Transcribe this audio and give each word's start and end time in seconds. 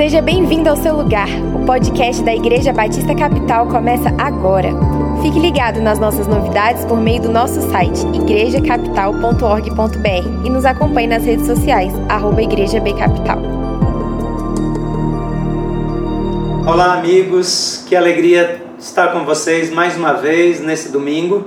Seja 0.00 0.22
bem-vindo 0.22 0.70
ao 0.70 0.76
seu 0.76 0.96
lugar. 0.96 1.28
O 1.54 1.66
podcast 1.66 2.24
da 2.24 2.34
Igreja 2.34 2.72
Batista 2.72 3.14
Capital 3.14 3.66
começa 3.66 4.08
agora. 4.16 4.70
Fique 5.20 5.38
ligado 5.38 5.82
nas 5.82 5.98
nossas 5.98 6.26
novidades 6.26 6.86
por 6.86 6.98
meio 6.98 7.20
do 7.20 7.28
nosso 7.28 7.60
site 7.70 8.00
igrejacapital.org.br 8.14 10.46
e 10.46 10.48
nos 10.48 10.64
acompanhe 10.64 11.06
nas 11.06 11.22
redes 11.22 11.44
sociais 11.44 11.92
@igrejabcapital. 12.40 13.40
Olá, 16.66 16.94
amigos. 16.94 17.84
Que 17.86 17.94
alegria 17.94 18.62
estar 18.78 19.08
com 19.08 19.26
vocês 19.26 19.70
mais 19.70 19.98
uma 19.98 20.14
vez 20.14 20.62
nesse 20.62 20.90
domingo. 20.90 21.46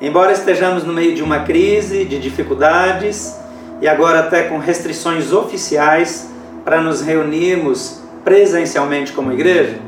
Embora 0.00 0.32
estejamos 0.32 0.82
no 0.82 0.92
meio 0.92 1.14
de 1.14 1.22
uma 1.22 1.44
crise, 1.44 2.04
de 2.04 2.18
dificuldades 2.18 3.38
e 3.80 3.86
agora 3.86 4.18
até 4.18 4.42
com 4.42 4.58
restrições 4.58 5.32
oficiais, 5.32 6.34
para 6.66 6.80
nos 6.80 7.00
reunirmos 7.00 8.00
presencialmente 8.24 9.12
como 9.12 9.30
igreja, 9.30 9.78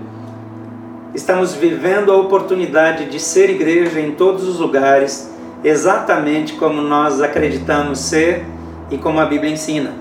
estamos 1.12 1.52
vivendo 1.52 2.12
a 2.12 2.16
oportunidade 2.16 3.06
de 3.06 3.18
ser 3.18 3.50
igreja 3.50 3.98
em 3.98 4.12
todos 4.12 4.46
os 4.46 4.60
lugares, 4.60 5.28
exatamente 5.64 6.52
como 6.52 6.80
nós 6.80 7.20
acreditamos 7.20 7.98
ser 7.98 8.44
e 8.92 8.96
como 8.96 9.18
a 9.18 9.26
Bíblia 9.26 9.50
ensina. 9.50 9.92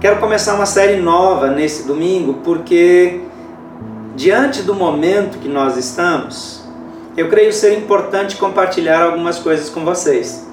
Quero 0.00 0.18
começar 0.18 0.56
uma 0.56 0.66
série 0.66 1.00
nova 1.00 1.52
nesse 1.52 1.86
domingo 1.86 2.40
porque, 2.42 3.20
diante 4.16 4.62
do 4.62 4.74
momento 4.74 5.38
que 5.38 5.46
nós 5.46 5.76
estamos, 5.76 6.68
eu 7.16 7.28
creio 7.28 7.52
ser 7.52 7.78
importante 7.78 8.34
compartilhar 8.34 9.04
algumas 9.04 9.38
coisas 9.38 9.70
com 9.70 9.84
vocês. 9.84 10.44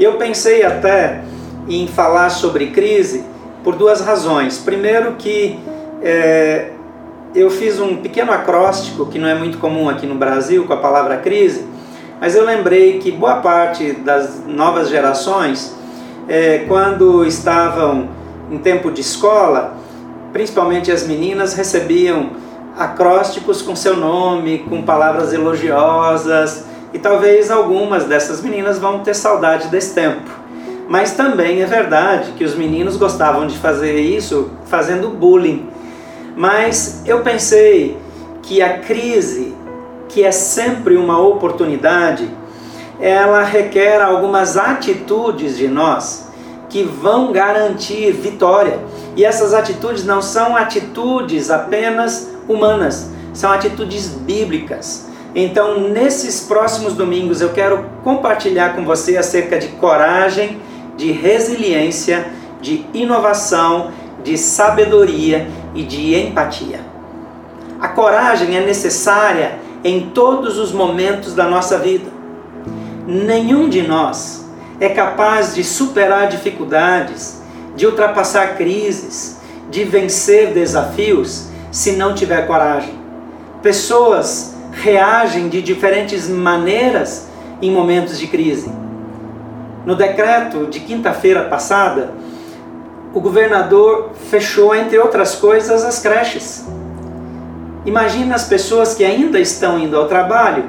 Eu 0.00 0.14
pensei 0.14 0.64
até 0.64 1.20
em 1.68 1.86
falar 1.86 2.30
sobre 2.30 2.68
crise 2.68 3.36
por 3.68 3.76
duas 3.76 4.00
razões. 4.00 4.56
Primeiro 4.56 5.16
que 5.18 5.60
é, 6.00 6.70
eu 7.34 7.50
fiz 7.50 7.78
um 7.78 7.96
pequeno 7.98 8.32
acróstico 8.32 9.04
que 9.04 9.18
não 9.18 9.28
é 9.28 9.34
muito 9.34 9.58
comum 9.58 9.90
aqui 9.90 10.06
no 10.06 10.14
Brasil 10.14 10.64
com 10.64 10.72
a 10.72 10.78
palavra 10.78 11.18
crise, 11.18 11.66
mas 12.18 12.34
eu 12.34 12.46
lembrei 12.46 12.98
que 12.98 13.10
boa 13.10 13.42
parte 13.42 13.92
das 13.92 14.42
novas 14.46 14.88
gerações, 14.88 15.76
é, 16.26 16.64
quando 16.66 17.26
estavam 17.26 18.08
em 18.50 18.56
tempo 18.56 18.90
de 18.90 19.02
escola, 19.02 19.76
principalmente 20.32 20.90
as 20.90 21.06
meninas 21.06 21.52
recebiam 21.52 22.30
acrósticos 22.74 23.60
com 23.60 23.76
seu 23.76 23.98
nome, 23.98 24.60
com 24.60 24.80
palavras 24.80 25.34
elogiosas, 25.34 26.64
e 26.94 26.98
talvez 26.98 27.50
algumas 27.50 28.04
dessas 28.04 28.40
meninas 28.40 28.78
vão 28.78 29.00
ter 29.00 29.12
saudade 29.12 29.68
desse 29.68 29.94
tempo. 29.94 30.37
Mas 30.88 31.12
também 31.12 31.60
é 31.60 31.66
verdade 31.66 32.32
que 32.32 32.42
os 32.42 32.54
meninos 32.54 32.96
gostavam 32.96 33.46
de 33.46 33.58
fazer 33.58 34.00
isso 34.00 34.50
fazendo 34.64 35.10
bullying. 35.10 35.68
Mas 36.34 37.02
eu 37.04 37.20
pensei 37.20 37.98
que 38.42 38.62
a 38.62 38.78
crise, 38.78 39.54
que 40.08 40.24
é 40.24 40.32
sempre 40.32 40.96
uma 40.96 41.20
oportunidade, 41.20 42.26
ela 42.98 43.42
requer 43.42 44.00
algumas 44.00 44.56
atitudes 44.56 45.58
de 45.58 45.68
nós 45.68 46.26
que 46.70 46.82
vão 46.82 47.32
garantir 47.32 48.10
vitória. 48.12 48.80
E 49.14 49.26
essas 49.26 49.52
atitudes 49.52 50.04
não 50.04 50.22
são 50.22 50.56
atitudes 50.56 51.50
apenas 51.50 52.30
humanas, 52.48 53.10
são 53.34 53.52
atitudes 53.52 54.08
bíblicas. 54.08 55.06
Então, 55.34 55.90
nesses 55.90 56.40
próximos 56.40 56.94
domingos, 56.94 57.42
eu 57.42 57.50
quero 57.50 57.84
compartilhar 58.02 58.74
com 58.74 58.86
você 58.86 59.18
acerca 59.18 59.58
de 59.58 59.68
coragem 59.68 60.58
de 60.98 61.12
resiliência, 61.12 62.26
de 62.60 62.84
inovação, 62.92 63.92
de 64.22 64.36
sabedoria 64.36 65.48
e 65.74 65.84
de 65.84 66.14
empatia. 66.14 66.80
A 67.80 67.86
coragem 67.88 68.56
é 68.56 68.60
necessária 68.60 69.60
em 69.84 70.10
todos 70.10 70.58
os 70.58 70.72
momentos 70.72 71.34
da 71.34 71.44
nossa 71.44 71.78
vida. 71.78 72.10
Nenhum 73.06 73.68
de 73.68 73.80
nós 73.86 74.44
é 74.80 74.88
capaz 74.88 75.54
de 75.54 75.62
superar 75.62 76.26
dificuldades, 76.26 77.40
de 77.76 77.86
ultrapassar 77.86 78.56
crises, 78.56 79.38
de 79.70 79.84
vencer 79.84 80.52
desafios 80.52 81.46
se 81.70 81.92
não 81.92 82.12
tiver 82.12 82.44
coragem. 82.48 82.98
Pessoas 83.62 84.56
reagem 84.72 85.48
de 85.48 85.62
diferentes 85.62 86.28
maneiras 86.28 87.28
em 87.62 87.70
momentos 87.70 88.18
de 88.18 88.26
crise. 88.26 88.87
No 89.88 89.96
decreto 89.96 90.66
de 90.66 90.80
quinta-feira 90.80 91.44
passada, 91.44 92.12
o 93.14 93.22
governador 93.22 94.10
fechou, 94.28 94.74
entre 94.74 94.98
outras 94.98 95.36
coisas, 95.36 95.82
as 95.82 95.98
creches. 95.98 96.66
Imagina 97.86 98.34
as 98.34 98.44
pessoas 98.44 98.92
que 98.92 99.02
ainda 99.02 99.40
estão 99.40 99.78
indo 99.78 99.96
ao 99.96 100.06
trabalho, 100.06 100.64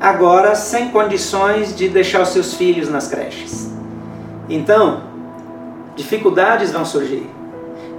agora 0.00 0.56
sem 0.56 0.88
condições 0.88 1.72
de 1.76 1.88
deixar 1.88 2.22
os 2.22 2.30
seus 2.30 2.54
filhos 2.54 2.88
nas 2.88 3.06
creches. 3.06 3.70
Então, 4.48 5.04
dificuldades 5.94 6.72
vão 6.72 6.84
surgir. 6.84 7.30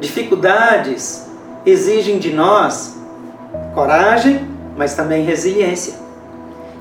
Dificuldades 0.02 1.26
exigem 1.66 2.20
de 2.20 2.34
nós 2.34 2.98
coragem, 3.74 4.46
mas 4.76 4.94
também 4.94 5.24
resiliência. 5.24 5.94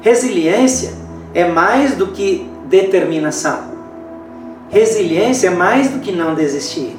Resiliência 0.00 0.94
é 1.32 1.44
mais 1.44 1.94
do 1.94 2.08
que 2.08 2.50
determinação. 2.64 3.73
Resiliência 4.70 5.48
é 5.48 5.50
mais 5.50 5.90
do 5.90 6.00
que 6.00 6.12
não 6.12 6.34
desistir. 6.34 6.96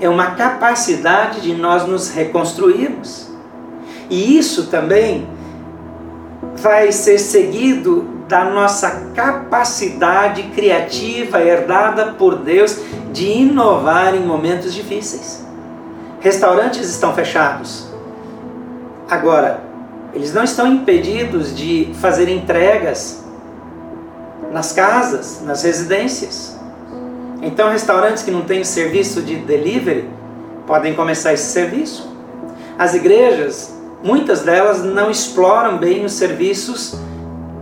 É 0.00 0.08
uma 0.08 0.32
capacidade 0.32 1.40
de 1.40 1.54
nós 1.54 1.86
nos 1.86 2.10
reconstruirmos. 2.10 3.28
E 4.10 4.38
isso 4.38 4.66
também 4.66 5.26
vai 6.56 6.92
ser 6.92 7.18
seguido 7.18 8.14
da 8.28 8.44
nossa 8.44 9.10
capacidade 9.14 10.42
criativa 10.54 11.40
herdada 11.40 12.12
por 12.12 12.36
Deus 12.36 12.78
de 13.12 13.26
inovar 13.26 14.14
em 14.14 14.20
momentos 14.20 14.72
difíceis. 14.72 15.44
Restaurantes 16.20 16.88
estão 16.88 17.14
fechados. 17.14 17.86
Agora, 19.08 19.62
eles 20.14 20.32
não 20.32 20.44
estão 20.44 20.66
impedidos 20.66 21.54
de 21.54 21.92
fazer 22.00 22.28
entregas 22.28 23.22
nas 24.50 24.72
casas, 24.72 25.42
nas 25.44 25.62
residências. 25.62 26.53
Então, 27.44 27.68
restaurantes 27.68 28.22
que 28.22 28.30
não 28.30 28.40
têm 28.40 28.64
serviço 28.64 29.20
de 29.20 29.36
delivery 29.36 30.08
podem 30.66 30.94
começar 30.94 31.34
esse 31.34 31.52
serviço. 31.52 32.10
As 32.78 32.94
igrejas, 32.94 33.78
muitas 34.02 34.40
delas 34.40 34.82
não 34.82 35.10
exploram 35.10 35.76
bem 35.76 36.06
os 36.06 36.12
serviços 36.12 36.98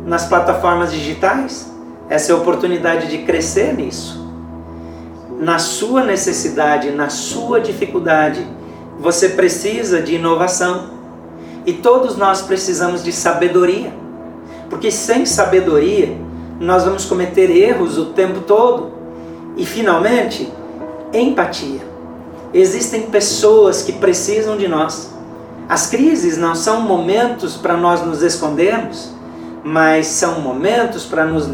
nas 0.06 0.24
plataformas 0.24 0.92
digitais. 0.92 1.68
Essa 2.08 2.30
é 2.30 2.34
a 2.34 2.38
oportunidade 2.38 3.08
de 3.08 3.18
crescer 3.18 3.74
nisso. 3.74 4.24
Na 5.40 5.58
sua 5.58 6.04
necessidade, 6.04 6.92
na 6.92 7.08
sua 7.08 7.60
dificuldade, 7.60 8.46
você 9.00 9.30
precisa 9.30 10.00
de 10.00 10.14
inovação. 10.14 10.90
E 11.66 11.72
todos 11.72 12.16
nós 12.16 12.40
precisamos 12.40 13.02
de 13.02 13.10
sabedoria. 13.10 13.92
Porque 14.70 14.92
sem 14.92 15.26
sabedoria, 15.26 16.16
nós 16.60 16.84
vamos 16.84 17.04
cometer 17.04 17.50
erros 17.50 17.98
o 17.98 18.06
tempo 18.06 18.42
todo. 18.42 19.01
E 19.56 19.66
finalmente, 19.66 20.52
empatia. 21.12 21.80
Existem 22.54 23.02
pessoas 23.02 23.82
que 23.82 23.92
precisam 23.92 24.56
de 24.56 24.68
nós. 24.68 25.10
As 25.68 25.86
crises 25.86 26.36
não 26.36 26.54
são 26.54 26.80
momentos 26.80 27.56
para 27.56 27.76
nós 27.76 28.04
nos 28.04 28.22
escondermos, 28.22 29.10
mas 29.64 30.06
são 30.06 30.40
momentos 30.40 31.04
para 31.04 31.24
nos, 31.24 31.48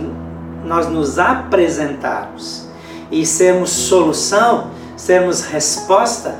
nós 0.64 0.88
nos 0.88 1.18
apresentarmos 1.18 2.66
e 3.10 3.24
sermos 3.24 3.70
solução, 3.70 4.70
sermos 4.96 5.44
resposta. 5.44 6.34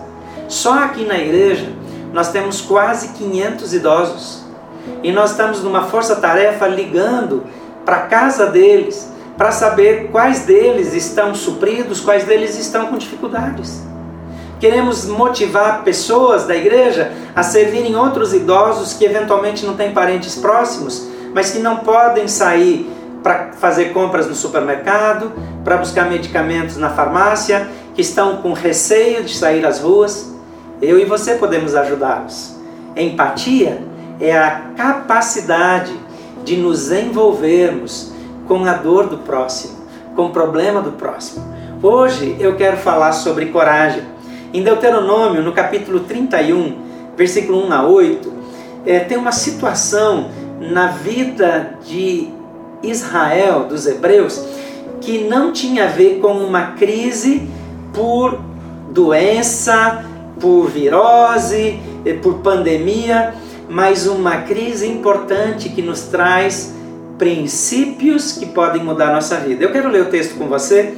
Só 0.49 0.85
aqui 0.85 1.05
na 1.05 1.19
igreja 1.19 1.73
nós 2.13 2.31
temos 2.31 2.61
quase 2.61 3.09
500 3.09 3.75
idosos 3.75 4.45
e 5.03 5.13
nós 5.13 5.33
estamos 5.33 5.63
numa 5.63 5.85
força-tarefa 5.85 6.67
ligando 6.67 7.45
para 7.85 7.97
a 7.97 8.07
casa 8.07 8.47
deles 8.47 9.09
para 9.39 9.53
saber 9.53 10.09
quais 10.11 10.41
deles 10.41 10.93
estão 10.93 11.33
supridos, 11.33 12.01
quais 12.01 12.25
deles 12.25 12.59
estão 12.59 12.87
com 12.87 12.99
dificuldades. 12.99 13.81
Queremos 14.59 15.07
motivar 15.07 15.85
pessoas 15.85 16.45
da 16.45 16.57
igreja 16.57 17.13
a 17.37 17.45
servirem 17.45 17.95
outros 17.95 18.35
idosos 18.35 18.95
que 18.95 19.05
eventualmente 19.05 19.65
não 19.65 19.77
têm 19.77 19.93
parentes 19.93 20.35
próximos, 20.35 21.09
mas 21.33 21.53
que 21.53 21.61
não 21.61 21.77
podem 21.77 22.27
sair 22.27 22.91
para 23.23 23.53
fazer 23.53 23.93
compras 23.93 24.27
no 24.27 24.35
supermercado, 24.35 25.33
para 25.63 25.77
buscar 25.77 26.11
medicamentos 26.11 26.77
na 26.77 26.91
farmácia, 26.91 27.69
que 27.95 28.01
estão 28.01 28.39
com 28.39 28.53
receio 28.53 29.23
de 29.23 29.37
sair 29.37 29.65
às 29.65 29.79
ruas. 29.79 30.35
Eu 30.83 30.99
e 30.99 31.05
você 31.05 31.35
podemos 31.37 31.77
ajudá-los. 31.77 32.57
Empatia 32.97 33.81
é 34.19 34.37
a 34.37 34.63
capacidade 34.77 35.93
de 36.45 36.57
nos 36.57 36.91
envolvermos 36.91 38.18
com 38.49 38.65
a 38.65 38.73
dor 38.73 39.07
do 39.07 39.19
próximo, 39.19 39.75
com 40.17 40.27
o 40.27 40.31
problema 40.31 40.81
do 40.81 40.93
próximo. 40.93 41.45
Hoje 41.83 42.35
eu 42.41 42.57
quero 42.57 42.79
falar 42.79 43.13
sobre 43.13 43.47
coragem. 43.47 44.03
Em 44.53 44.63
Deuteronômio, 44.63 45.43
no 45.43 45.53
capítulo 45.53 46.01
31, 46.01 46.77
versículo 47.15 47.65
1 47.67 47.73
a 47.73 47.87
8, 47.87 48.33
é, 48.87 49.01
tem 49.01 49.19
uma 49.19 49.31
situação 49.31 50.31
na 50.59 50.87
vida 50.89 51.75
de 51.85 52.31
Israel, 52.83 53.65
dos 53.69 53.87
hebreus, 53.87 54.43
que 55.01 55.25
não 55.25 55.53
tinha 55.53 55.85
a 55.85 55.89
ver 55.89 56.19
com 56.19 56.33
uma 56.33 56.73
crise 56.73 57.49
por 57.93 58.41
doença, 58.91 60.05
por 60.41 60.69
virose, 60.69 61.79
eh, 62.05 62.15
por 62.15 62.39
pandemia, 62.39 63.35
mas 63.69 64.07
uma 64.07 64.39
crise 64.39 64.89
importante 64.89 65.69
que 65.69 65.83
nos 65.83 66.03
traz 66.03 66.75
princípios 67.19 68.33
que 68.33 68.47
podem 68.47 68.83
mudar 68.83 69.11
a 69.11 69.15
nossa 69.15 69.37
vida. 69.37 69.63
Eu 69.63 69.73
quero 69.73 69.91
ler 69.91 70.03
o 70.03 70.11
texto 70.11 70.39
com 70.39 70.47
você. 70.47 70.97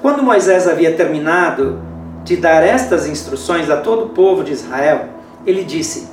Quando 0.00 0.22
Moisés 0.22 0.66
havia 0.66 0.92
terminado 0.92 1.80
de 2.24 2.36
dar 2.36 2.62
estas 2.62 3.06
instruções 3.06 3.68
a 3.70 3.76
todo 3.76 4.06
o 4.06 4.08
povo 4.08 4.42
de 4.42 4.52
Israel, 4.52 5.10
ele 5.46 5.62
disse: 5.62 6.08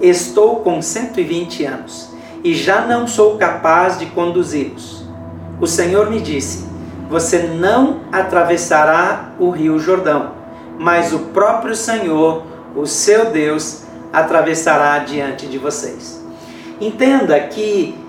Estou 0.00 0.56
com 0.56 0.80
120 0.80 1.64
anos 1.64 2.10
e 2.42 2.54
já 2.54 2.80
não 2.80 3.06
sou 3.06 3.36
capaz 3.36 3.98
de 3.98 4.06
conduzi-los. 4.06 5.04
O 5.60 5.66
Senhor 5.66 6.10
me 6.10 6.20
disse: 6.20 6.66
Você 7.08 7.38
não 7.42 8.00
atravessará 8.10 9.32
o 9.38 9.50
rio 9.50 9.78
Jordão, 9.78 10.32
mas 10.78 11.12
o 11.12 11.18
próprio 11.18 11.76
Senhor, 11.76 12.42
o 12.74 12.86
seu 12.86 13.26
Deus, 13.26 13.82
atravessará 14.12 14.98
diante 15.00 15.46
de 15.46 15.58
vocês. 15.58 16.22
Entenda 16.80 17.38
que 17.38 18.01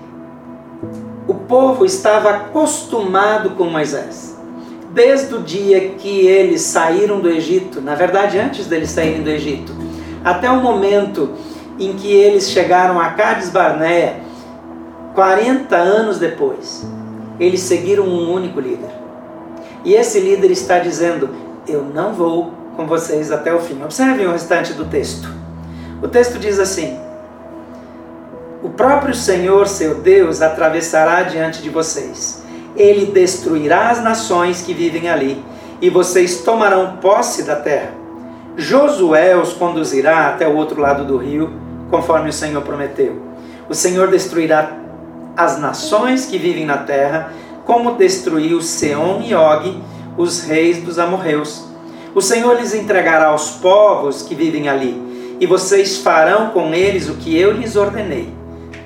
o 1.34 1.38
povo 1.46 1.84
estava 1.84 2.30
acostumado 2.30 3.50
com 3.50 3.64
Moisés. 3.64 4.38
Desde 4.92 5.34
o 5.34 5.42
dia 5.42 5.90
que 5.98 6.26
eles 6.26 6.60
saíram 6.60 7.18
do 7.18 7.28
Egito, 7.28 7.80
na 7.80 7.96
verdade, 7.96 8.38
antes 8.38 8.66
deles 8.66 8.90
saírem 8.90 9.22
do 9.22 9.30
Egito, 9.30 9.74
até 10.24 10.48
o 10.48 10.62
momento 10.62 11.32
em 11.78 11.94
que 11.94 12.12
eles 12.12 12.50
chegaram 12.50 13.00
a 13.00 13.10
Cades 13.10 13.50
Barnea, 13.50 14.20
40 15.16 15.74
anos 15.74 16.20
depois, 16.20 16.86
eles 17.40 17.60
seguiram 17.60 18.04
um 18.04 18.32
único 18.32 18.60
líder. 18.60 18.90
E 19.84 19.94
esse 19.94 20.20
líder 20.20 20.52
está 20.52 20.78
dizendo: 20.78 21.30
Eu 21.66 21.82
não 21.82 22.14
vou 22.14 22.52
com 22.76 22.86
vocês 22.86 23.32
até 23.32 23.52
o 23.52 23.58
fim. 23.58 23.82
Observem 23.82 24.26
o 24.26 24.32
restante 24.32 24.72
do 24.72 24.84
texto. 24.84 25.28
O 26.00 26.06
texto 26.06 26.38
diz 26.38 26.60
assim: 26.60 26.96
O 28.64 28.70
próprio 28.70 29.14
Senhor, 29.14 29.68
seu 29.68 29.96
Deus, 29.96 30.40
atravessará 30.40 31.22
diante 31.24 31.60
de 31.60 31.68
vocês. 31.68 32.42
Ele 32.74 33.12
destruirá 33.12 33.90
as 33.90 34.02
nações 34.02 34.62
que 34.62 34.72
vivem 34.72 35.10
ali, 35.10 35.44
e 35.82 35.90
vocês 35.90 36.38
tomarão 36.38 36.96
posse 36.96 37.42
da 37.42 37.56
terra. 37.56 37.90
Josué 38.56 39.36
os 39.36 39.52
conduzirá 39.52 40.28
até 40.28 40.48
o 40.48 40.56
outro 40.56 40.80
lado 40.80 41.04
do 41.04 41.18
rio, 41.18 41.52
conforme 41.90 42.30
o 42.30 42.32
Senhor 42.32 42.62
prometeu. 42.62 43.20
O 43.68 43.74
Senhor 43.74 44.08
destruirá 44.08 44.72
as 45.36 45.58
nações 45.58 46.24
que 46.24 46.38
vivem 46.38 46.64
na 46.64 46.78
terra, 46.78 47.34
como 47.66 47.96
destruiu 47.96 48.62
Seom 48.62 49.20
e 49.20 49.34
Og, 49.34 49.82
os 50.16 50.42
reis 50.42 50.78
dos 50.78 50.98
amorreus. 50.98 51.66
O 52.14 52.22
Senhor 52.22 52.56
lhes 52.56 52.72
entregará 52.72 53.26
aos 53.26 53.50
povos 53.50 54.22
que 54.22 54.34
vivem 54.34 54.70
ali, 54.70 55.36
e 55.38 55.44
vocês 55.44 55.98
farão 55.98 56.48
com 56.48 56.72
eles 56.72 57.10
o 57.10 57.16
que 57.16 57.38
eu 57.38 57.52
lhes 57.52 57.76
ordenei. 57.76 58.42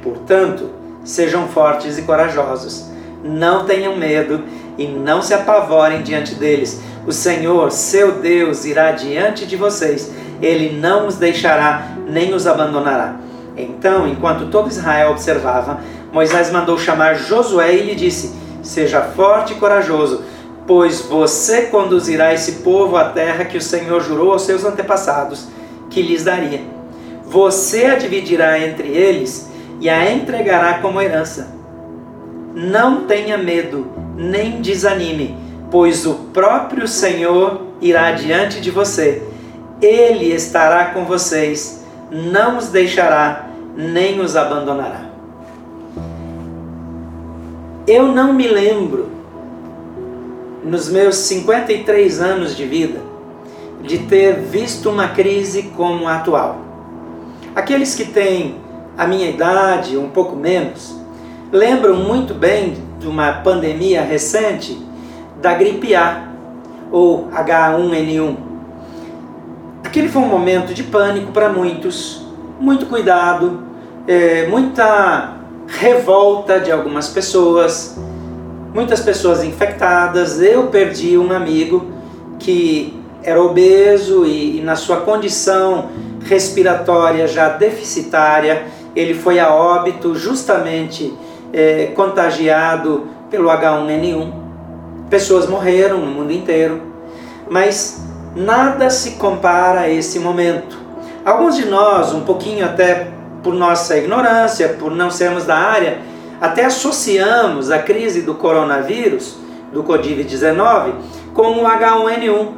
Portanto, 0.08 0.70
sejam 1.05 1.49
fortes 1.49 1.99
e 1.99 2.02
corajosos. 2.02 2.87
Não 3.22 3.64
tenham 3.64 3.96
medo 3.96 4.43
e 4.76 4.87
não 4.87 5.20
se 5.20 5.34
apavorem 5.34 6.02
diante 6.02 6.34
deles. 6.34 6.81
O 7.06 7.12
Senhor, 7.12 7.70
seu 7.70 8.12
Deus, 8.20 8.64
irá 8.64 8.93
diante 8.93 9.46
de 9.46 9.56
vocês. 9.56 10.12
Ele 10.40 10.78
não 10.78 11.06
os 11.06 11.16
deixará 11.16 11.96
nem 12.06 12.32
os 12.32 12.46
abandonará. 12.46 13.16
Então, 13.56 14.06
enquanto 14.06 14.50
todo 14.50 14.69
Israel 14.69 15.10
observava, 15.10 15.81
Moisés 16.12 16.50
mandou 16.50 16.78
chamar 16.78 17.14
Josué 17.14 17.75
e 17.75 17.82
lhe 17.82 17.94
disse: 17.94 18.34
Seja 18.62 19.02
forte 19.02 19.52
e 19.52 19.56
corajoso 19.56 20.22
pois 20.69 21.00
você 21.00 21.62
conduzirá 21.62 22.34
esse 22.34 22.56
povo 22.56 22.94
à 22.99 23.08
terra 23.08 23.46
que 23.46 23.56
o 23.56 23.62
Senhor 23.62 24.02
jurou 24.02 24.32
aos 24.32 24.43
seus 24.43 24.66
antepassados 24.66 25.49
que 25.88 26.02
lhes 26.02 26.25
daria. 26.25 26.61
Você 27.25 27.87
a 27.87 27.94
dividirá 27.94 28.61
entre 28.61 28.88
eles 28.88 29.48
e 29.80 29.88
a 29.88 30.12
entregará 30.12 30.78
como 30.80 31.00
herança. 31.00 31.54
Não 32.54 33.04
tenha 33.06 33.38
medo, 33.38 33.86
nem 34.16 34.60
desanime, 34.60 35.36
pois 35.70 36.06
o 36.06 36.14
próprio 36.32 36.88
Senhor 36.88 37.60
irá 37.80 38.12
diante 38.12 38.60
de 38.60 38.70
você. 38.70 39.22
Ele 39.80 40.32
estará 40.32 40.86
com 40.86 41.04
vocês, 41.04 41.84
não 42.10 42.58
os 42.58 42.69
deixará, 42.69 43.48
nem 43.76 44.20
os 44.20 44.34
abandonará. 44.34 45.06
Eu 47.86 48.08
não 48.08 48.32
me 48.32 48.46
lembro 48.48 49.08
nos 50.64 50.90
meus 50.90 51.16
53 51.16 52.20
anos 52.20 52.56
de 52.56 52.66
vida, 52.66 53.00
de 53.82 53.98
ter 53.98 54.40
visto 54.40 54.90
uma 54.90 55.08
crise 55.08 55.70
como 55.76 56.06
a 56.08 56.16
atual. 56.16 56.58
Aqueles 57.54 57.94
que 57.94 58.04
têm 58.04 58.56
a 58.99 59.06
minha 59.06 59.31
idade, 59.31 59.97
um 59.97 60.09
pouco 60.09 60.35
menos, 60.35 60.97
lembram 61.53 61.95
muito 61.95 62.35
bem 62.35 62.77
de 62.99 63.06
uma 63.06 63.33
pandemia 63.33 64.03
recente 64.03 64.77
da 65.41 65.55
gripe 65.55 65.95
A, 65.95 66.25
ou 66.91 67.29
H1N1. 67.29 68.37
Aquele 69.85 70.09
foi 70.09 70.21
um 70.21 70.29
momento 70.29 70.75
de 70.75 70.83
pânico 70.83 71.31
para 71.31 71.49
muitos, 71.49 72.27
muito 72.59 72.87
cuidado, 72.87 73.62
é, 74.09 74.49
muita 74.49 75.37
revolta 75.69 76.59
de 76.59 76.73
algumas 76.73 77.09
pessoas, 77.09 77.97
muitas 78.75 79.00
pessoas 79.00 79.45
infectadas. 79.45 80.43
Eu 80.43 80.67
perdi 80.67 81.17
um 81.17 81.31
amigo 81.31 81.87
que 82.41 82.99
era 83.23 83.41
obeso 83.41 84.25
e, 84.27 84.59
e 84.59 84.61
na 84.61 84.75
sua 84.75 85.03
condição 85.03 85.89
respiratória 86.25 87.27
já 87.27 87.49
deficitária, 87.49 88.67
ele 88.99 89.15
foi 89.15 89.39
a 89.39 89.55
óbito 89.55 90.17
justamente 90.17 91.17
é, 91.53 91.93
contagiado 91.95 93.06
pelo 93.31 93.49
H1N1. 93.49 94.33
Pessoas 95.09 95.49
morreram 95.49 95.99
no 95.99 96.06
mundo 96.06 96.33
inteiro, 96.33 96.83
mas 97.49 98.05
nada 98.35 98.91
se 98.91 99.12
compara 99.12 99.83
a 99.83 99.89
esse 99.89 100.19
momento. 100.19 100.77
Alguns 101.25 101.55
de 101.55 101.67
nós, 101.67 102.12
um 102.12 102.23
pouquinho 102.23 102.64
até 102.64 103.12
por 103.40 103.55
nossa 103.55 103.97
ignorância, 103.97 104.71
por 104.71 104.90
não 104.90 105.12
sermos 105.12 105.45
da 105.45 105.57
área, 105.57 105.99
até 106.40 106.64
associamos 106.64 107.71
a 107.71 107.78
crise 107.78 108.23
do 108.23 108.35
coronavírus, 108.35 109.37
do 109.73 109.85
Covid-19, 109.85 110.95
com 111.33 111.62
o 111.62 111.64
H1N1. 111.64 112.49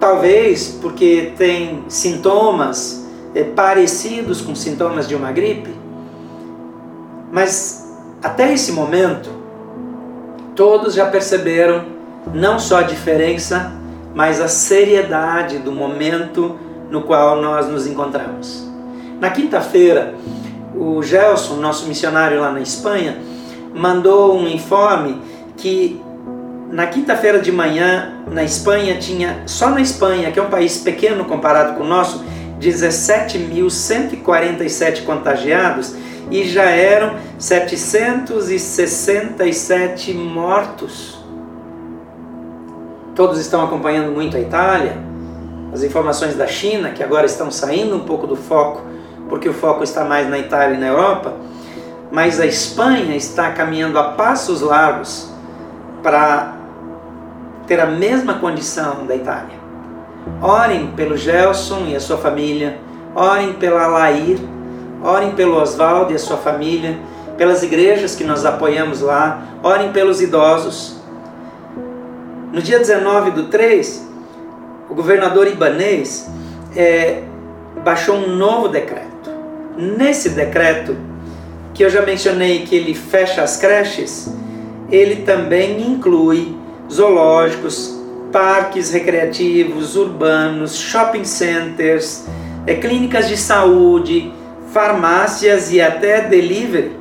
Talvez 0.00 0.78
porque 0.80 1.32
tem 1.36 1.84
sintomas 1.86 3.07
é, 3.34 3.44
parecidos 3.44 4.40
com 4.40 4.54
sintomas 4.54 5.08
de 5.08 5.14
uma 5.14 5.32
gripe. 5.32 5.70
Mas 7.32 7.86
até 8.22 8.52
esse 8.52 8.72
momento, 8.72 9.30
todos 10.54 10.94
já 10.94 11.06
perceberam 11.06 11.84
não 12.32 12.58
só 12.58 12.78
a 12.78 12.82
diferença, 12.82 13.72
mas 14.14 14.40
a 14.40 14.48
seriedade 14.48 15.58
do 15.58 15.72
momento 15.72 16.56
no 16.90 17.02
qual 17.02 17.40
nós 17.40 17.68
nos 17.68 17.86
encontramos. 17.86 18.66
Na 19.20 19.30
quinta-feira, 19.30 20.14
o 20.74 21.02
Gelson, 21.02 21.56
nosso 21.56 21.86
missionário 21.86 22.40
lá 22.40 22.50
na 22.50 22.60
Espanha, 22.60 23.18
mandou 23.74 24.36
um 24.36 24.48
informe 24.48 25.20
que 25.56 26.00
na 26.70 26.86
quinta-feira 26.86 27.38
de 27.38 27.50
manhã, 27.50 28.12
na 28.30 28.44
Espanha, 28.44 28.96
tinha, 28.98 29.42
só 29.46 29.70
na 29.70 29.80
Espanha, 29.80 30.30
que 30.30 30.38
é 30.38 30.42
um 30.42 30.50
país 30.50 30.78
pequeno 30.78 31.24
comparado 31.24 31.76
com 31.76 31.84
o 31.84 31.86
nosso, 31.86 32.24
17.147 32.60 35.04
contagiados 35.04 35.94
e 36.30 36.44
já 36.44 36.64
eram 36.64 37.16
767 37.38 40.12
mortos. 40.12 41.16
Todos 43.14 43.38
estão 43.38 43.64
acompanhando 43.64 44.12
muito 44.12 44.36
a 44.36 44.40
Itália, 44.40 44.98
as 45.72 45.82
informações 45.82 46.36
da 46.36 46.46
China, 46.46 46.90
que 46.90 47.02
agora 47.02 47.24
estão 47.26 47.50
saindo 47.50 47.96
um 47.96 48.00
pouco 48.00 48.26
do 48.26 48.36
foco 48.36 48.86
porque 49.28 49.48
o 49.48 49.54
foco 49.54 49.84
está 49.84 50.04
mais 50.04 50.28
na 50.28 50.38
Itália 50.38 50.76
e 50.76 50.80
na 50.80 50.88
Europa, 50.88 51.34
mas 52.10 52.40
a 52.40 52.46
Espanha 52.46 53.14
está 53.14 53.52
caminhando 53.52 53.98
a 53.98 54.12
passos 54.12 54.62
largos 54.62 55.30
para 56.02 56.56
ter 57.66 57.78
a 57.78 57.86
mesma 57.86 58.34
condição 58.34 59.06
da 59.06 59.14
Itália. 59.14 59.57
Orem 60.40 60.88
pelo 60.88 61.16
Gelson 61.16 61.86
e 61.88 61.96
a 61.96 62.00
sua 62.00 62.16
família, 62.16 62.78
orem 63.14 63.54
pela 63.54 63.86
Lair, 63.86 64.38
orem 65.02 65.32
pelo 65.32 65.60
Oswaldo 65.60 66.12
e 66.12 66.16
a 66.16 66.18
sua 66.18 66.36
família, 66.36 66.98
pelas 67.36 67.62
igrejas 67.62 68.14
que 68.14 68.24
nós 68.24 68.44
apoiamos 68.44 69.00
lá, 69.00 69.42
orem 69.62 69.92
pelos 69.92 70.20
idosos. 70.20 71.00
No 72.52 72.60
dia 72.60 72.78
19 72.78 73.30
do 73.30 73.44
3, 73.44 74.08
o 74.88 74.94
governador 74.94 75.46
ibanês 75.46 76.28
é, 76.74 77.22
baixou 77.84 78.16
um 78.16 78.36
novo 78.36 78.68
decreto. 78.68 79.30
Nesse 79.76 80.30
decreto, 80.30 80.96
que 81.74 81.84
eu 81.84 81.90
já 81.90 82.02
mencionei 82.02 82.64
que 82.64 82.74
ele 82.74 82.94
fecha 82.94 83.42
as 83.42 83.56
creches, 83.56 84.32
ele 84.90 85.22
também 85.22 85.80
inclui 85.80 86.56
zoológicos, 86.90 87.97
parques 88.32 88.90
recreativos, 88.90 89.96
urbanos, 89.96 90.76
shopping 90.76 91.24
centers, 91.24 92.26
é, 92.66 92.74
clínicas 92.74 93.28
de 93.28 93.36
saúde, 93.36 94.32
farmácias 94.72 95.72
e 95.72 95.80
até 95.80 96.20
delivery, 96.22 96.96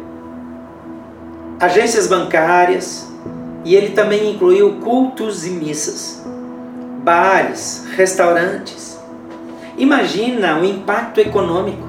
agências 1.59 2.07
bancárias, 2.07 3.07
e 3.65 3.75
ele 3.75 3.89
também 3.89 4.31
incluiu 4.31 4.75
cultos 4.75 5.45
e 5.45 5.49
missas, 5.49 6.23
bares, 7.03 7.85
restaurantes. 7.95 8.97
Imagina 9.77 10.57
o 10.57 10.65
impacto 10.65 11.19
econômico. 11.19 11.85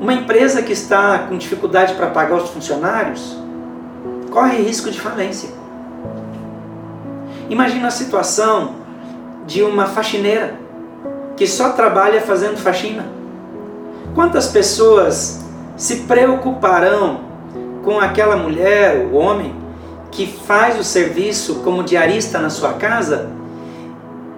Uma 0.00 0.12
empresa 0.12 0.62
que 0.62 0.72
está 0.72 1.20
com 1.20 1.36
dificuldade 1.36 1.94
para 1.94 2.08
pagar 2.08 2.36
os 2.36 2.50
funcionários 2.50 3.36
corre 4.30 4.58
risco 4.58 4.90
de 4.90 5.00
falência. 5.00 5.48
Imagina 7.48 7.88
a 7.88 7.90
situação 7.90 8.74
de 9.46 9.62
uma 9.62 9.86
faxineira 9.86 10.58
que 11.36 11.46
só 11.46 11.70
trabalha 11.70 12.20
fazendo 12.20 12.56
faxina. 12.56 13.06
Quantas 14.14 14.48
pessoas 14.48 15.44
se 15.76 15.96
preocuparão 16.02 17.20
com 17.84 18.00
aquela 18.00 18.36
mulher 18.36 19.06
ou 19.12 19.20
homem 19.20 19.54
que 20.10 20.26
faz 20.26 20.78
o 20.78 20.82
serviço 20.82 21.56
como 21.56 21.84
diarista 21.84 22.38
na 22.38 22.50
sua 22.50 22.72
casa 22.72 23.28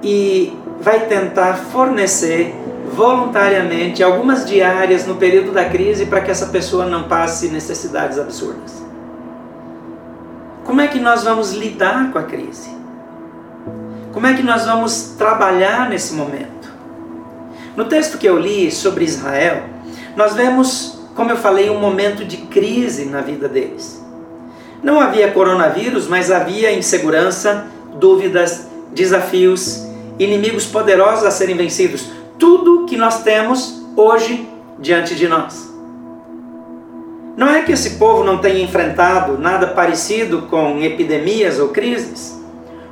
e 0.02 0.52
vai 0.80 1.06
tentar 1.06 1.54
fornecer 1.54 2.54
voluntariamente 2.92 4.02
algumas 4.02 4.44
diárias 4.44 5.06
no 5.06 5.16
período 5.16 5.52
da 5.52 5.64
crise 5.64 6.06
para 6.06 6.20
que 6.20 6.30
essa 6.30 6.46
pessoa 6.46 6.86
não 6.86 7.04
passe 7.04 7.48
necessidades 7.48 8.18
absurdas? 8.18 8.82
Como 10.64 10.80
é 10.80 10.88
que 10.88 10.98
nós 10.98 11.24
vamos 11.24 11.52
lidar 11.52 12.10
com 12.12 12.18
a 12.18 12.22
crise? 12.24 12.77
Como 14.18 14.26
é 14.26 14.34
que 14.34 14.42
nós 14.42 14.66
vamos 14.66 15.14
trabalhar 15.16 15.88
nesse 15.88 16.12
momento? 16.12 16.68
No 17.76 17.84
texto 17.84 18.18
que 18.18 18.28
eu 18.28 18.36
li 18.36 18.68
sobre 18.68 19.04
Israel, 19.04 19.62
nós 20.16 20.34
vemos, 20.34 20.98
como 21.14 21.30
eu 21.30 21.36
falei, 21.36 21.70
um 21.70 21.78
momento 21.78 22.24
de 22.24 22.38
crise 22.38 23.04
na 23.04 23.20
vida 23.20 23.48
deles. 23.48 24.04
Não 24.82 24.98
havia 24.98 25.30
coronavírus, 25.30 26.08
mas 26.08 26.32
havia 26.32 26.72
insegurança, 26.72 27.68
dúvidas, 27.94 28.66
desafios, 28.92 29.86
inimigos 30.18 30.66
poderosos 30.66 31.24
a 31.24 31.30
serem 31.30 31.56
vencidos. 31.56 32.10
Tudo 32.40 32.86
que 32.86 32.96
nós 32.96 33.22
temos 33.22 33.86
hoje 33.94 34.48
diante 34.80 35.14
de 35.14 35.28
nós. 35.28 35.72
Não 37.36 37.48
é 37.50 37.62
que 37.62 37.70
esse 37.70 37.90
povo 37.90 38.24
não 38.24 38.38
tenha 38.38 38.64
enfrentado 38.64 39.38
nada 39.38 39.68
parecido 39.68 40.42
com 40.50 40.80
epidemias 40.80 41.60
ou 41.60 41.68
crises. 41.68 42.36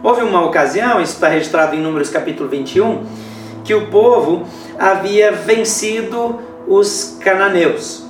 Houve 0.06 0.22
uma 0.22 0.44
ocasião, 0.44 1.00
isso 1.00 1.14
está 1.14 1.26
registrado 1.26 1.75
em 1.75 1.80
Números 1.80 2.08
capítulo 2.10 2.48
21, 2.48 3.04
que 3.64 3.75
o 3.75 3.88
povo 3.88 4.46
havia 4.78 5.32
vencido 5.32 6.38
os 6.68 7.18
cananeus. 7.20 8.06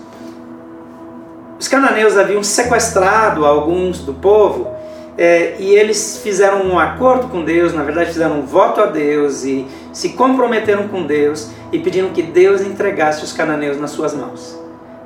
Os 1.58 1.66
cananeus 1.66 2.18
haviam 2.18 2.42
sequestrado 2.42 3.46
alguns 3.46 4.00
do 4.00 4.12
povo 4.12 4.68
é, 5.16 5.56
e 5.58 5.74
eles 5.74 6.20
fizeram 6.22 6.66
um 6.66 6.78
acordo 6.78 7.28
com 7.28 7.42
Deus, 7.42 7.72
na 7.72 7.82
verdade 7.82 8.12
fizeram 8.12 8.40
um 8.40 8.46
voto 8.46 8.82
a 8.82 8.86
Deus 8.86 9.44
e 9.44 9.66
se 9.90 10.10
comprometeram 10.10 10.88
com 10.88 11.02
Deus 11.02 11.50
e 11.72 11.78
pediram 11.78 12.10
que 12.10 12.20
Deus 12.20 12.60
entregasse 12.60 13.24
os 13.24 13.32
cananeus 13.32 13.80
nas 13.80 13.92
suas 13.92 14.12
mãos. 14.12 14.54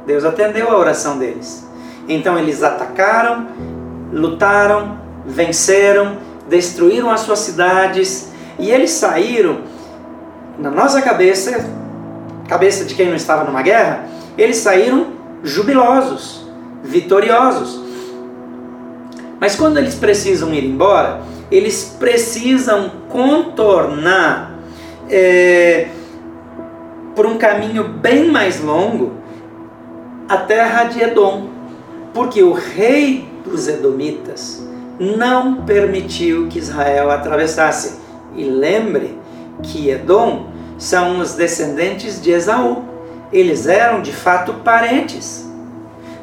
Deus 0.09 0.25
atendeu 0.25 0.69
a 0.69 0.77
oração 0.77 1.21
deles. 1.21 1.65
Então 2.09 2.37
eles 2.37 2.65
atacaram, 2.65 3.47
lutaram, 4.13 4.99
venceram, 5.25 6.29
destruíram 6.51 7.11
as 7.11 7.21
suas 7.21 7.39
cidades 7.39 8.31
e 8.59 8.71
eles 8.71 8.91
saíram 8.91 9.61
na 10.59 10.71
nossa 10.71 11.01
cabeça, 11.01 11.65
cabeça 12.49 12.85
de 12.85 12.95
quem 12.95 13.09
não 13.09 13.15
estava 13.15 13.45
numa 13.45 13.63
guerra, 13.63 14.05
eles 14.37 14.57
saíram 14.57 15.07
jubilosos, 15.43 16.45
vitoriosos. 16.83 17.81
Mas 19.39 19.55
quando 19.57 19.79
eles 19.79 19.95
precisam 19.95 20.53
ir 20.53 20.65
embora, 20.65 21.23
eles 21.51 21.97
precisam 21.99 22.91
contornar 23.09 24.59
é, 25.09 25.89
por 27.15 27.27
um 27.27 27.39
caminho 27.39 27.85
bem 27.85 28.29
mais 28.31 28.61
longo 28.61 29.13
a 30.29 30.37
terra 30.37 30.85
de 30.85 31.01
Edom, 31.01 31.49
porque 32.13 32.43
o 32.43 32.53
rei 32.53 33.27
dos 33.45 33.67
Edomitas 33.67 34.70
não 35.01 35.63
permitiu 35.63 36.47
que 36.49 36.59
Israel 36.59 37.11
atravessasse. 37.11 37.99
E 38.37 38.45
lembre 38.45 39.19
que 39.63 39.89
Edom 39.89 40.47
são 40.77 41.19
os 41.19 41.33
descendentes 41.33 42.21
de 42.21 42.31
Esaú. 42.31 42.85
Eles 43.33 43.67
eram 43.67 44.03
de 44.03 44.13
fato 44.13 44.53
parentes. 44.63 45.49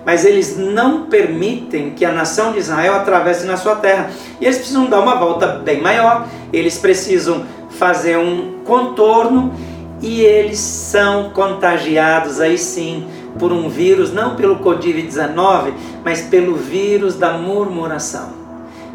Mas 0.05 0.24
eles 0.24 0.57
não 0.57 1.07
permitem 1.07 1.89
que 1.89 2.05
a 2.05 2.12
nação 2.12 2.53
de 2.53 2.60
Israel 2.60 2.93
atravesse 2.93 3.46
na 3.46 3.57
sua 3.57 3.75
terra. 3.75 4.12
E 4.39 4.46
eles 4.46 4.57
precisam 4.57 4.86
dar 4.86 5.00
uma 5.00 5.15
volta 5.15 5.48
bem 5.48 5.81
maior. 5.81 6.27
Eles 6.53 6.77
precisam 6.77 7.46
fazer 7.72 8.17
um 8.17 8.60
contorno 8.63 9.53
e 10.01 10.22
eles 10.22 10.60
são 10.60 11.31
contagiados 11.31 12.39
aí 12.39 12.57
sim 12.57 13.07
por 13.39 13.51
um 13.51 13.67
vírus, 13.67 14.13
não 14.13 14.36
pelo 14.36 14.60
Covid-19, 14.60 15.74
mas 16.03 16.22
pelo 16.22 16.55
vírus 16.55 17.15
da 17.15 17.34
murmuração. 17.34 18.47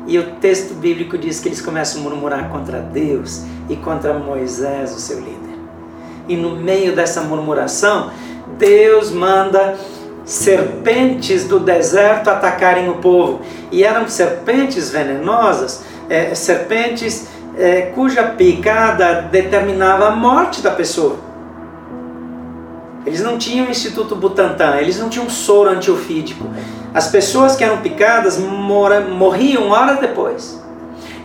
E 0.07 0.19
o 0.19 0.33
texto 0.37 0.75
bíblico 0.75 1.17
diz 1.17 1.41
que 1.41 1.49
eles 1.49 1.61
começam 1.61 2.01
a 2.01 2.05
murmurar 2.05 2.49
contra 2.49 2.81
Deus 2.81 3.45
e 3.69 3.77
contra 3.77 4.15
Moisés, 4.15 4.95
o 4.95 4.99
seu 4.99 5.19
líder. 5.19 5.59
E 6.29 6.37
no 6.37 6.57
meio 6.57 6.95
dessa 6.95 7.23
murmuração, 7.23 8.11
Deus 8.59 9.11
manda 9.11 9.77
serpentes 10.25 11.45
do 11.45 11.59
deserto 11.59 12.29
atacarem 12.29 12.89
o 12.89 12.97
povo. 12.97 13.41
E 13.71 13.85
eram 13.85 14.09
serpentes 14.09 14.91
venenosas, 14.91 15.85
é, 16.09 16.35
serpentes 16.35 17.29
é, 17.57 17.83
cuja 17.95 18.23
picada 18.25 19.23
determinava 19.31 20.09
a 20.09 20.11
morte 20.11 20.63
da 20.63 20.71
pessoa. 20.71 21.17
Eles 23.05 23.21
não 23.21 23.37
tinham 23.37 23.69
Instituto 23.69 24.15
Butantan, 24.15 24.77
eles 24.77 24.99
não 24.99 25.09
tinham 25.09 25.29
soro 25.29 25.71
antiofídico. 25.71 26.47
As 26.95 27.09
pessoas 27.09 27.57
que 27.57 27.65
eram 27.65 27.79
picadas 27.79 28.39
mora, 28.39 29.01
morriam 29.01 29.71
horas 29.71 29.99
depois. 30.01 30.63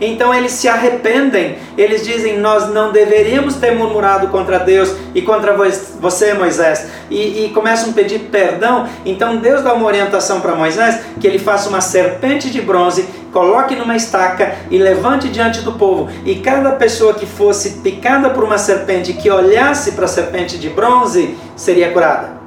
Então 0.00 0.32
eles 0.32 0.52
se 0.52 0.68
arrependem, 0.68 1.58
eles 1.76 2.06
dizem: 2.06 2.38
Nós 2.38 2.72
não 2.72 2.92
deveríamos 2.92 3.56
ter 3.56 3.72
murmurado 3.72 4.28
contra 4.28 4.58
Deus 4.58 4.94
e 5.14 5.22
contra 5.22 5.56
você, 6.00 6.34
Moisés, 6.34 6.88
e, 7.10 7.46
e 7.46 7.50
começam 7.50 7.90
a 7.90 7.92
pedir 7.92 8.20
perdão. 8.30 8.88
Então 9.04 9.36
Deus 9.38 9.62
dá 9.62 9.74
uma 9.74 9.86
orientação 9.86 10.40
para 10.40 10.54
Moisés 10.54 11.00
que 11.20 11.26
ele 11.26 11.38
faça 11.38 11.68
uma 11.68 11.80
serpente 11.80 12.48
de 12.48 12.60
bronze, 12.60 13.08
coloque 13.32 13.74
numa 13.74 13.96
estaca 13.96 14.54
e 14.70 14.78
levante 14.78 15.28
diante 15.28 15.62
do 15.62 15.72
povo. 15.72 16.08
E 16.24 16.36
cada 16.36 16.72
pessoa 16.72 17.14
que 17.14 17.26
fosse 17.26 17.80
picada 17.80 18.30
por 18.30 18.44
uma 18.44 18.58
serpente, 18.58 19.12
que 19.12 19.30
olhasse 19.30 19.92
para 19.92 20.04
a 20.04 20.08
serpente 20.08 20.58
de 20.58 20.68
bronze, 20.68 21.36
seria 21.56 21.90
curada. 21.90 22.38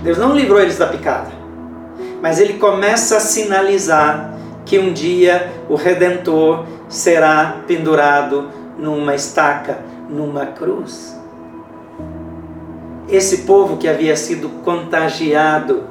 Deus 0.00 0.16
não 0.16 0.34
livrou 0.34 0.58
eles 0.58 0.78
da 0.78 0.86
picada, 0.86 1.39
mas 2.22 2.38
ele 2.38 2.54
começa 2.54 3.16
a 3.16 3.20
sinalizar 3.20 4.38
que 4.64 4.78
um 4.78 4.92
dia 4.92 5.50
o 5.68 5.74
Redentor 5.74 6.64
será 6.88 7.62
pendurado 7.66 8.48
numa 8.78 9.14
estaca, 9.14 9.78
numa 10.08 10.46
cruz. 10.46 11.18
Esse 13.08 13.38
povo 13.38 13.76
que 13.76 13.88
havia 13.88 14.16
sido 14.16 14.48
contagiado 14.62 15.84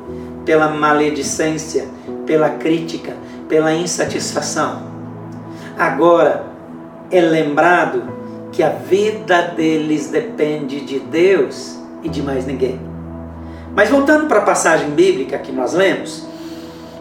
pela 0.45 0.69
maledicência, 0.69 1.85
pela 2.25 2.49
crítica, 2.51 3.13
pela 3.47 3.73
insatisfação, 3.73 4.83
agora 5.77 6.45
é 7.11 7.19
lembrado 7.19 8.03
que 8.51 8.63
a 8.63 8.69
vida 8.69 9.41
deles 9.41 10.09
depende 10.09 10.81
de 10.81 10.99
Deus 10.99 11.77
e 12.03 12.09
de 12.09 12.21
mais 12.21 12.45
ninguém. 12.45 12.88
Mas 13.75 13.89
voltando 13.89 14.27
para 14.27 14.39
a 14.39 14.43
passagem 14.43 14.89
bíblica 14.89 15.37
que 15.37 15.51
nós 15.51 15.73
lemos, 15.73 16.27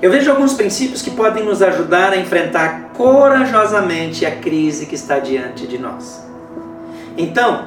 eu 0.00 0.10
vejo 0.10 0.30
alguns 0.30 0.54
princípios 0.54 1.02
que 1.02 1.10
podem 1.10 1.44
nos 1.44 1.60
ajudar 1.60 2.12
a 2.12 2.16
enfrentar 2.16 2.90
corajosamente 2.94 4.24
a 4.24 4.30
crise 4.30 4.86
que 4.86 4.94
está 4.94 5.18
diante 5.18 5.66
de 5.66 5.78
nós. 5.78 6.24
Então, 7.16 7.66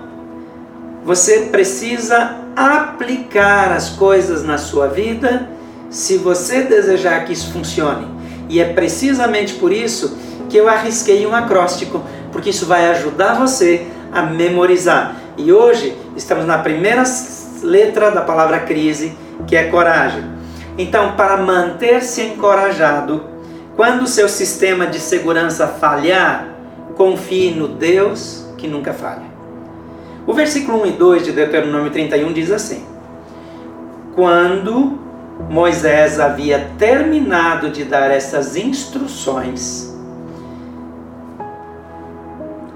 você 1.04 1.50
precisa 1.52 2.38
aplicar 2.56 3.72
as 3.72 3.90
coisas 3.90 4.44
na 4.44 4.58
sua 4.58 4.88
vida 4.88 5.50
se 5.90 6.18
você 6.18 6.62
desejar 6.62 7.26
que 7.26 7.34
isso 7.34 7.52
funcione. 7.52 8.08
E 8.48 8.62
é 8.62 8.74
precisamente 8.74 9.56
por 9.56 9.74
isso 9.74 10.18
que 10.50 10.56
eu 10.56 10.70
arrisquei 10.70 11.26
um 11.26 11.36
acróstico 11.36 12.02
porque 12.32 12.50
isso 12.50 12.66
vai 12.66 12.90
ajudar 12.92 13.34
você 13.34 13.88
a 14.12 14.22
memorizar. 14.22 15.16
E 15.38 15.52
hoje 15.52 15.98
estamos 16.16 16.46
na 16.46 16.60
primeira 16.60 17.04
letra 17.62 18.12
da 18.12 18.22
palavra 18.22 18.60
crise, 18.60 19.14
que 19.48 19.56
é 19.56 19.66
coragem. 19.66 20.24
Então, 20.78 21.14
para 21.14 21.38
manter-se 21.38 22.22
encorajado, 22.22 23.24
quando 23.76 24.04
o 24.04 24.08
seu 24.08 24.28
sistema 24.28 24.88
de 24.88 25.00
segurança 25.00 25.68
falhar, 25.68 26.48
confie 26.96 27.52
no 27.52 27.68
Deus 27.68 28.46
que 28.58 28.68
nunca 28.68 28.94
falha. 28.94 29.32
O 30.26 30.34
versículo 30.34 30.84
1 30.84 30.86
e 30.86 30.92
2 30.92 31.26
de 31.26 31.32
Deuteronômio 31.32 31.92
31 31.92 32.32
diz 32.32 32.52
assim: 32.52 32.86
Quando 34.16 35.00
Moisés 35.50 36.20
havia 36.20 36.72
terminado 36.78 37.70
de 37.70 37.84
dar 37.84 38.12
essas 38.12 38.56
instruções 38.56 39.92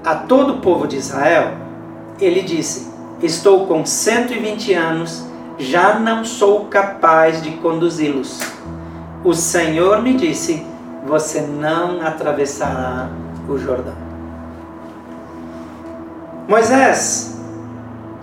a 0.04 0.14
todo 0.14 0.54
o 0.54 0.60
povo 0.60 0.86
de 0.86 0.96
Israel, 0.96 1.52
ele 2.20 2.42
disse: 2.42 2.95
Estou 3.22 3.66
com 3.66 3.86
120 3.86 4.74
anos, 4.74 5.24
já 5.58 5.98
não 5.98 6.22
sou 6.22 6.66
capaz 6.66 7.40
de 7.42 7.52
conduzi-los. 7.52 8.40
O 9.24 9.32
Senhor 9.32 10.02
me 10.02 10.14
disse: 10.14 10.62
Você 11.06 11.40
não 11.40 12.06
atravessará 12.06 13.08
o 13.48 13.56
Jordão. 13.56 13.94
Moisés, 16.46 17.40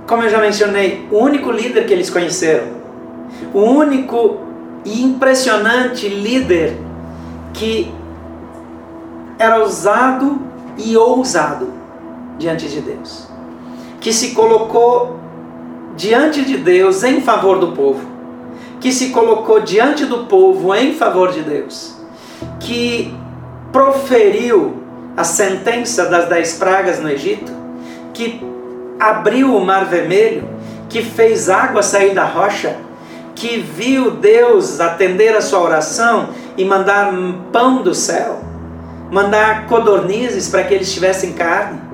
como 0.05 0.23
eu 0.23 0.29
já 0.29 0.39
mencionei, 0.39 1.07
o 1.11 1.17
único 1.17 1.51
líder 1.51 1.87
que 1.87 1.93
eles 1.93 2.11
conheceram, 2.11 2.67
o 3.51 3.61
único 3.61 4.41
e 4.85 5.01
impressionante 5.01 6.07
líder 6.07 6.77
que 7.51 7.91
era 9.39 9.57
ousado 9.57 10.39
e 10.77 10.95
ousado 10.95 11.73
diante 12.37 12.67
de 12.67 12.79
Deus 12.79 13.32
que 14.03 14.11
se 14.11 14.31
colocou 14.31 15.17
diante 15.95 16.43
de 16.43 16.57
Deus 16.57 17.05
em 17.05 17.21
favor 17.21 17.57
do 17.57 17.71
povo, 17.71 18.05
que 18.81 18.91
se 18.91 19.11
colocou 19.11 19.61
diante 19.61 20.05
do 20.05 20.25
povo 20.25 20.75
em 20.75 20.93
favor 20.93 21.31
de 21.31 21.41
Deus, 21.41 21.95
que 22.59 23.15
proferiu 23.71 24.73
a 25.15 25.23
sentença 25.23 26.07
das 26.07 26.27
dez 26.27 26.55
pragas 26.57 26.99
no 26.99 27.09
Egito, 27.09 27.49
que 28.13 28.41
abriu 28.99 29.55
o 29.55 29.65
mar 29.65 29.85
vermelho, 29.85 30.49
que 30.89 31.01
fez 31.01 31.49
água 31.49 31.81
sair 31.81 32.13
da 32.13 32.25
rocha, 32.25 32.75
que 33.33 33.57
viu 33.57 34.11
Deus 34.11 34.81
atender 34.81 35.33
a 35.33 35.41
sua 35.41 35.61
oração 35.61 36.27
e 36.57 36.65
mandar 36.65 37.09
pão 37.53 37.81
do 37.81 37.95
céu, 37.95 38.41
mandar 39.09 39.65
codornizes 39.67 40.49
para 40.49 40.63
que 40.65 40.73
eles 40.73 40.91
tivessem 40.91 41.31
carne 41.31 41.92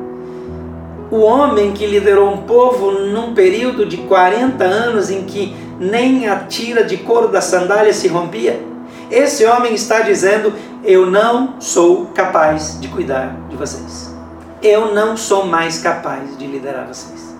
o 1.11 1.19
homem 1.21 1.73
que 1.73 1.85
liderou 1.85 2.31
um 2.31 2.43
povo 2.43 2.91
num 2.91 3.33
período 3.33 3.85
de 3.85 3.97
40 3.97 4.63
anos 4.63 5.09
em 5.09 5.23
que 5.23 5.55
nem 5.79 6.27
a 6.27 6.41
tira 6.41 6.83
de 6.83 6.97
couro 6.97 7.29
da 7.29 7.41
sandália 7.41 7.93
se 7.93 8.07
rompia. 8.07 8.61
Esse 9.09 9.45
homem 9.45 9.73
está 9.73 10.01
dizendo: 10.01 10.53
Eu 10.83 11.05
não 11.05 11.59
sou 11.59 12.07
capaz 12.07 12.79
de 12.79 12.87
cuidar 12.87 13.35
de 13.49 13.55
vocês. 13.55 14.13
Eu 14.61 14.93
não 14.93 15.15
sou 15.15 15.45
mais 15.45 15.79
capaz 15.79 16.37
de 16.37 16.45
liderar 16.45 16.85
vocês. 16.87 17.35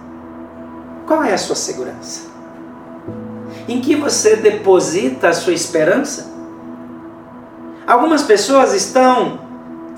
Qual 1.06 1.24
é 1.24 1.34
a 1.34 1.38
sua 1.38 1.56
segurança? 1.56 2.30
Em 3.68 3.82
que 3.82 3.96
você 3.96 4.36
deposita 4.36 5.30
a 5.30 5.34
sua 5.34 5.54
esperança? 5.54 6.32
Algumas 7.86 8.24
pessoas 8.24 8.74
estão 8.74 9.40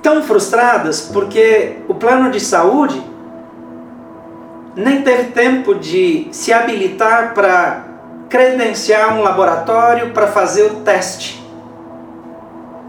tão 0.02 0.24
frustradas 0.24 1.02
porque 1.14 1.78
o 1.88 1.94
plano 1.94 2.32
de 2.32 2.40
saúde 2.40 3.11
nem 4.76 5.02
teve 5.02 5.32
tempo 5.32 5.76
de 5.76 6.28
se 6.32 6.54
habilitar 6.54 7.34
para 7.34 7.84
credenciar 8.30 9.14
um 9.18 9.22
laboratório 9.22 10.12
para 10.12 10.28
fazer 10.28 10.64
o 10.64 10.76
teste. 10.82 11.42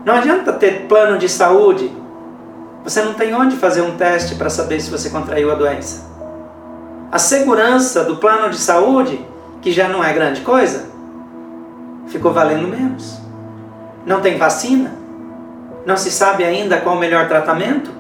Não 0.04 0.14
adianta 0.14 0.52
ter 0.52 0.86
plano 0.88 1.18
de 1.18 1.28
saúde, 1.28 1.90
você 2.84 3.02
não 3.02 3.14
tem 3.14 3.34
onde 3.34 3.56
fazer 3.56 3.82
um 3.82 3.96
teste 3.96 4.34
para 4.34 4.50
saber 4.50 4.80
se 4.80 4.90
você 4.90 5.10
contraiu 5.10 5.50
a 5.50 5.54
doença. 5.54 6.10
A 7.10 7.18
segurança 7.18 8.04
do 8.04 8.16
plano 8.16 8.50
de 8.50 8.56
saúde, 8.56 9.24
que 9.60 9.70
já 9.70 9.88
não 9.88 10.02
é 10.02 10.12
grande 10.12 10.40
coisa, 10.40 10.86
ficou 12.08 12.32
valendo 12.32 12.66
menos. 12.66 13.20
Não 14.04 14.20
tem 14.20 14.38
vacina, 14.38 14.92
não 15.86 15.96
se 15.96 16.10
sabe 16.10 16.44
ainda 16.44 16.78
qual 16.78 16.96
o 16.96 16.98
melhor 16.98 17.28
tratamento. 17.28 17.90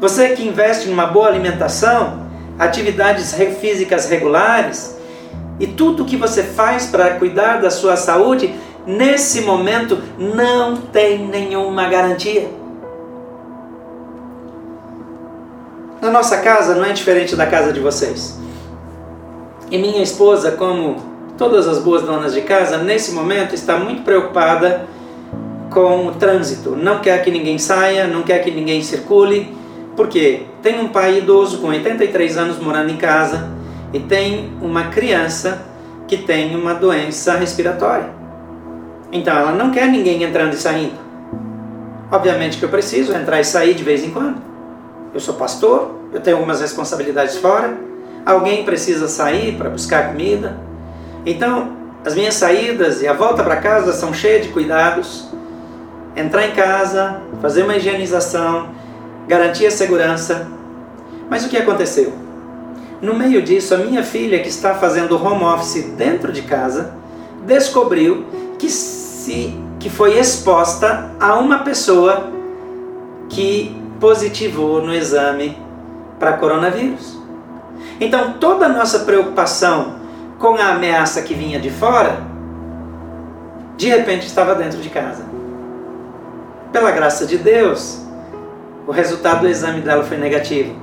Você 0.00 0.30
que 0.30 0.46
investe 0.46 0.88
numa 0.88 1.06
boa 1.06 1.28
alimentação, 1.28 2.23
atividades 2.58 3.34
físicas 3.60 4.08
regulares 4.08 4.96
e 5.58 5.66
tudo 5.66 6.04
que 6.04 6.16
você 6.16 6.42
faz 6.42 6.86
para 6.86 7.14
cuidar 7.14 7.60
da 7.60 7.70
sua 7.70 7.96
saúde, 7.96 8.54
nesse 8.86 9.42
momento 9.42 9.98
não 10.18 10.76
tem 10.76 11.26
nenhuma 11.26 11.88
garantia. 11.88 12.48
Na 16.00 16.10
nossa 16.10 16.38
casa 16.38 16.74
não 16.74 16.84
é 16.84 16.92
diferente 16.92 17.34
da 17.34 17.46
casa 17.46 17.72
de 17.72 17.80
vocês. 17.80 18.38
E 19.70 19.78
minha 19.78 20.02
esposa, 20.02 20.52
como 20.52 20.96
todas 21.38 21.66
as 21.66 21.78
boas 21.78 22.02
donas 22.02 22.34
de 22.34 22.42
casa, 22.42 22.78
nesse 22.78 23.12
momento 23.12 23.54
está 23.54 23.78
muito 23.78 24.02
preocupada 24.02 24.86
com 25.70 26.06
o 26.06 26.12
trânsito. 26.12 26.76
Não 26.76 27.00
quer 27.00 27.24
que 27.24 27.30
ninguém 27.30 27.58
saia, 27.58 28.06
não 28.06 28.22
quer 28.22 28.40
que 28.40 28.50
ninguém 28.50 28.82
circule 28.82 29.56
porque 29.96 30.46
tem 30.62 30.80
um 30.80 30.88
pai 30.88 31.18
idoso 31.18 31.58
com 31.58 31.68
83 31.68 32.36
anos 32.36 32.58
morando 32.58 32.90
em 32.90 32.96
casa 32.96 33.48
e 33.92 34.00
tem 34.00 34.52
uma 34.60 34.84
criança 34.88 35.62
que 36.08 36.16
tem 36.16 36.54
uma 36.56 36.74
doença 36.74 37.36
respiratória. 37.36 38.10
Então 39.12 39.36
ela 39.36 39.52
não 39.52 39.70
quer 39.70 39.88
ninguém 39.88 40.22
entrando 40.22 40.54
e 40.54 40.56
saindo. 40.56 41.04
Obviamente 42.10 42.58
que 42.58 42.64
eu 42.64 42.68
preciso 42.68 43.12
entrar 43.12 43.40
e 43.40 43.44
sair 43.44 43.74
de 43.74 43.84
vez 43.84 44.04
em 44.04 44.10
quando. 44.10 44.42
Eu 45.12 45.20
sou 45.20 45.34
pastor, 45.34 45.94
eu 46.12 46.20
tenho 46.20 46.36
algumas 46.36 46.60
responsabilidades 46.60 47.36
fora. 47.36 47.76
Alguém 48.26 48.64
precisa 48.64 49.06
sair 49.06 49.56
para 49.56 49.70
buscar 49.70 50.08
comida. 50.08 50.56
Então, 51.24 51.72
as 52.04 52.14
minhas 52.14 52.34
saídas 52.34 53.00
e 53.00 53.08
a 53.08 53.12
volta 53.12 53.42
para 53.42 53.56
casa 53.56 53.92
são 53.92 54.12
cheias 54.12 54.46
de 54.46 54.52
cuidados. 54.52 55.28
Entrar 56.16 56.46
em 56.46 56.52
casa, 56.52 57.20
fazer 57.40 57.62
uma 57.62 57.76
higienização, 57.76 58.68
garantia 59.26 59.70
segurança. 59.70 60.46
Mas 61.28 61.44
o 61.44 61.48
que 61.48 61.56
aconteceu? 61.56 62.12
No 63.00 63.14
meio 63.14 63.42
disso, 63.42 63.74
a 63.74 63.78
minha 63.78 64.02
filha, 64.02 64.40
que 64.40 64.48
está 64.48 64.74
fazendo 64.74 65.22
home 65.22 65.44
office 65.44 65.84
dentro 65.96 66.32
de 66.32 66.42
casa, 66.42 66.94
descobriu 67.44 68.24
que, 68.58 68.70
se, 68.70 69.54
que 69.78 69.90
foi 69.90 70.18
exposta 70.18 71.10
a 71.20 71.34
uma 71.34 71.58
pessoa 71.60 72.30
que 73.28 73.76
positivou 74.00 74.82
no 74.82 74.94
exame 74.94 75.58
para 76.18 76.34
coronavírus. 76.34 77.18
Então, 78.00 78.34
toda 78.34 78.66
a 78.66 78.68
nossa 78.68 79.00
preocupação 79.00 79.96
com 80.38 80.54
a 80.56 80.70
ameaça 80.70 81.22
que 81.22 81.34
vinha 81.34 81.58
de 81.58 81.70
fora, 81.70 82.20
de 83.76 83.88
repente 83.88 84.26
estava 84.26 84.54
dentro 84.54 84.80
de 84.80 84.88
casa. 84.88 85.24
Pela 86.72 86.90
graça 86.90 87.26
de 87.26 87.38
Deus, 87.38 88.03
o 88.86 88.92
resultado 88.92 89.40
do 89.40 89.48
exame 89.48 89.80
dela 89.80 90.04
foi 90.04 90.16
negativo. 90.16 90.74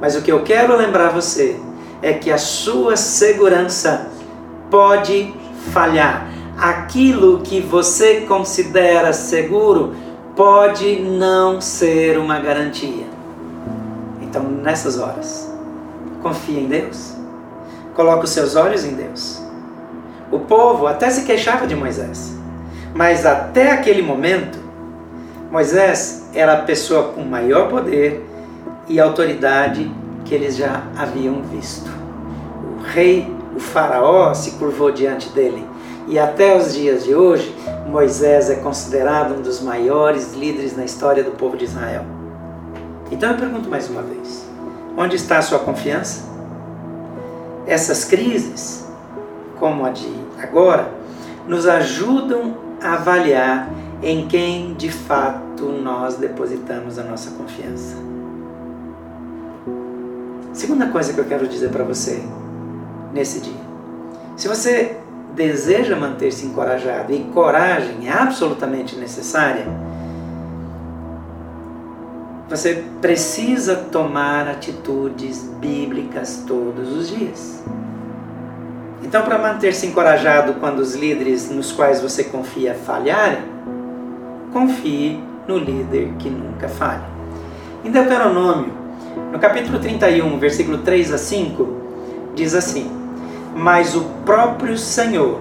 Mas 0.00 0.14
o 0.14 0.22
que 0.22 0.30
eu 0.30 0.42
quero 0.42 0.76
lembrar 0.76 1.10
você 1.10 1.58
é 2.00 2.12
que 2.12 2.30
a 2.30 2.38
sua 2.38 2.96
segurança 2.96 4.08
pode 4.70 5.34
falhar. 5.72 6.28
Aquilo 6.56 7.40
que 7.40 7.60
você 7.60 8.22
considera 8.22 9.12
seguro 9.12 9.94
pode 10.36 11.00
não 11.00 11.60
ser 11.60 12.18
uma 12.18 12.38
garantia. 12.38 13.06
Então, 14.22 14.42
nessas 14.42 14.98
horas, 14.98 15.52
confie 16.22 16.60
em 16.60 16.66
Deus. 16.66 17.14
Coloque 17.94 18.24
os 18.24 18.30
seus 18.30 18.54
olhos 18.54 18.84
em 18.84 18.94
Deus. 18.94 19.42
O 20.30 20.38
povo 20.40 20.86
até 20.86 21.10
se 21.10 21.24
queixava 21.24 21.66
de 21.66 21.74
Moisés, 21.74 22.36
mas 22.94 23.24
até 23.24 23.72
aquele 23.72 24.02
momento, 24.02 24.58
Moisés 25.50 26.27
era 26.34 26.54
a 26.54 26.62
pessoa 26.62 27.12
com 27.12 27.22
maior 27.22 27.68
poder 27.68 28.24
e 28.86 29.00
autoridade 29.00 29.90
que 30.24 30.34
eles 30.34 30.56
já 30.56 30.82
haviam 30.96 31.42
visto. 31.42 31.90
O 32.78 32.82
rei, 32.82 33.32
o 33.56 33.60
faraó, 33.60 34.34
se 34.34 34.52
curvou 34.52 34.92
diante 34.92 35.28
dele. 35.30 35.66
E 36.06 36.18
até 36.18 36.56
os 36.56 36.74
dias 36.74 37.04
de 37.04 37.14
hoje, 37.14 37.54
Moisés 37.86 38.50
é 38.50 38.56
considerado 38.56 39.34
um 39.34 39.42
dos 39.42 39.60
maiores 39.60 40.34
líderes 40.34 40.76
na 40.76 40.84
história 40.84 41.22
do 41.22 41.32
povo 41.32 41.56
de 41.56 41.64
Israel. 41.64 42.04
Então 43.10 43.30
eu 43.30 43.36
pergunto 43.36 43.68
mais 43.68 43.88
uma 43.88 44.02
vez: 44.02 44.48
onde 44.96 45.16
está 45.16 45.38
a 45.38 45.42
sua 45.42 45.58
confiança? 45.58 46.28
Essas 47.66 48.04
crises, 48.04 48.86
como 49.58 49.84
a 49.84 49.90
de 49.90 50.10
agora, 50.42 50.88
nos 51.46 51.66
ajudam 51.66 52.56
a 52.82 52.94
avaliar 52.94 53.68
em 54.02 54.26
quem 54.26 54.74
de 54.74 54.90
fato 54.90 55.47
nós 55.66 56.16
depositamos 56.16 56.98
a 56.98 57.02
nossa 57.02 57.30
confiança. 57.32 57.96
Segunda 60.52 60.88
coisa 60.88 61.12
que 61.12 61.18
eu 61.18 61.24
quero 61.24 61.46
dizer 61.46 61.70
para 61.70 61.84
você 61.84 62.22
nesse 63.12 63.40
dia. 63.40 63.60
Se 64.36 64.48
você 64.48 64.96
deseja 65.34 65.94
manter-se 65.94 66.46
encorajado 66.46 67.12
e 67.12 67.24
coragem 67.32 68.08
é 68.08 68.12
absolutamente 68.12 68.96
necessária, 68.96 69.66
você 72.48 72.82
precisa 73.00 73.76
tomar 73.76 74.48
atitudes 74.48 75.42
bíblicas 75.60 76.44
todos 76.46 76.92
os 76.96 77.08
dias. 77.08 77.62
Então, 79.02 79.22
para 79.22 79.38
manter-se 79.38 79.86
encorajado 79.86 80.54
quando 80.54 80.80
os 80.80 80.94
líderes 80.94 81.50
nos 81.50 81.72
quais 81.72 82.00
você 82.00 82.24
confia 82.24 82.74
falharem, 82.74 83.42
confie 84.52 85.27
no 85.48 85.58
líder 85.58 86.12
que 86.18 86.28
nunca 86.28 86.68
falha. 86.68 87.02
Em 87.84 87.90
Deuteronômio, 87.90 88.72
no 89.32 89.38
capítulo 89.38 89.78
31, 89.78 90.38
versículo 90.38 90.78
3 90.78 91.12
a 91.12 91.18
5, 91.18 91.68
diz 92.34 92.54
assim: 92.54 92.88
Mas 93.56 93.96
o 93.96 94.02
próprio 94.24 94.78
Senhor, 94.78 95.40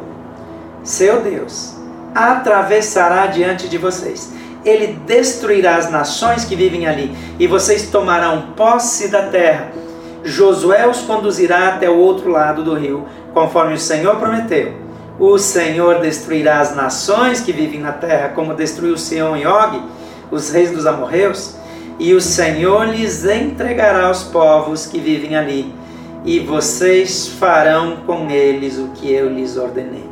seu 0.84 1.22
Deus, 1.22 1.76
atravessará 2.16 3.28
diante 3.28 3.68
de 3.68 3.78
vocês 3.78 4.36
ele 4.70 5.00
destruirá 5.06 5.78
as 5.78 5.90
nações 5.90 6.44
que 6.44 6.56
vivem 6.56 6.88
ali, 6.88 7.16
e 7.40 7.48
vocês 7.48 7.90
tomarão 7.90 8.54
posse 8.56 9.08
da 9.08 9.24
terra. 9.24 9.72
Josué 10.24 10.88
os 10.88 11.02
conduzirá 11.02 11.70
até 11.70 11.90
o 11.90 11.98
outro 11.98 12.30
lado 12.30 12.64
do 12.64 12.74
rio, 12.74 13.06
conforme 13.34 13.76
o 13.76 13.80
Senhor 13.80 14.18
prometeu. 14.18 14.74
O 15.20 15.38
Senhor 15.38 16.00
destruirá 16.00 16.60
as 16.60 16.76
nações 16.76 17.40
que 17.40 17.52
vivem 17.52 17.80
na 17.80 17.92
terra, 17.92 18.30
como 18.30 18.54
destruiu 18.54 18.98
Sião 18.98 19.38
e 19.38 19.48
Og, 19.48 19.82
os 20.32 20.52
reis 20.52 20.72
dos 20.72 20.86
amorreus, 20.86 21.56
e 22.00 22.14
o 22.14 22.22
Senhor 22.22 22.88
lhes 22.88 23.26
entregará 23.26 24.10
os 24.12 24.24
povos 24.24 24.86
que 24.86 25.00
vivem 25.00 25.36
ali, 25.36 25.74
e 26.24 26.40
vocês 26.40 27.28
farão 27.28 27.98
com 28.06 28.30
eles 28.30 28.78
o 28.78 28.90
que 28.90 29.12
eu 29.12 29.30
lhes 29.30 29.58
ordenei. 29.58 30.06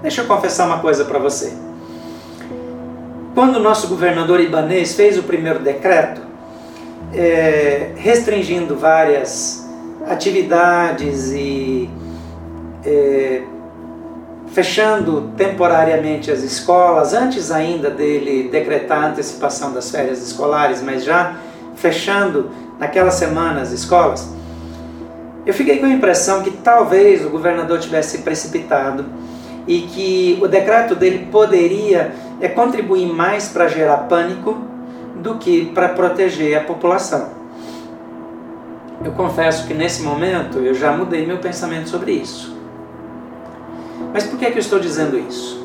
Deixa 0.00 0.22
eu 0.22 0.26
confessar 0.26 0.66
uma 0.66 0.78
coisa 0.78 1.04
para 1.04 1.18
você. 1.18 1.52
Quando 3.34 3.56
o 3.56 3.60
nosso 3.60 3.88
governador 3.88 4.40
ibanês 4.40 4.94
fez 4.94 5.18
o 5.18 5.22
primeiro 5.22 5.60
decreto, 5.60 6.20
é, 7.14 7.92
restringindo 7.96 8.76
várias 8.76 9.66
atividades 10.06 11.30
e 11.32 11.88
é, 12.84 13.42
fechando 14.52 15.32
temporariamente 15.36 16.30
as 16.30 16.42
escolas, 16.42 17.14
antes 17.14 17.50
ainda 17.50 17.90
dele 17.90 18.48
decretar 18.50 19.04
a 19.04 19.08
antecipação 19.08 19.72
das 19.72 19.90
férias 19.90 20.22
escolares, 20.22 20.82
mas 20.82 21.04
já 21.04 21.36
fechando 21.74 22.50
naquela 22.78 23.10
semana 23.10 23.62
as 23.62 23.72
escolas, 23.72 24.30
eu 25.46 25.54
fiquei 25.54 25.78
com 25.78 25.86
a 25.86 25.88
impressão 25.88 26.42
que 26.42 26.50
talvez 26.50 27.24
o 27.24 27.30
governador 27.30 27.78
tivesse 27.80 28.18
precipitado 28.18 29.06
e 29.66 29.82
que 29.82 30.38
o 30.40 30.46
decreto 30.46 30.94
dele 30.94 31.28
poderia 31.32 32.12
é, 32.40 32.48
contribuir 32.48 33.06
mais 33.06 33.48
para 33.48 33.68
gerar 33.68 33.96
pânico 34.08 34.56
do 35.16 35.36
que 35.36 35.66
para 35.66 35.88
proteger 35.88 36.58
a 36.58 36.60
população. 36.60 37.30
Eu 39.04 39.12
confesso 39.12 39.66
que 39.66 39.74
nesse 39.74 40.02
momento 40.02 40.58
eu 40.58 40.74
já 40.74 40.92
mudei 40.92 41.26
meu 41.26 41.38
pensamento 41.38 41.88
sobre 41.88 42.12
isso. 42.12 42.61
Mas 44.12 44.24
por 44.24 44.38
que, 44.38 44.46
é 44.46 44.50
que 44.50 44.58
eu 44.58 44.62
estou 44.62 44.78
dizendo 44.78 45.18
isso? 45.18 45.62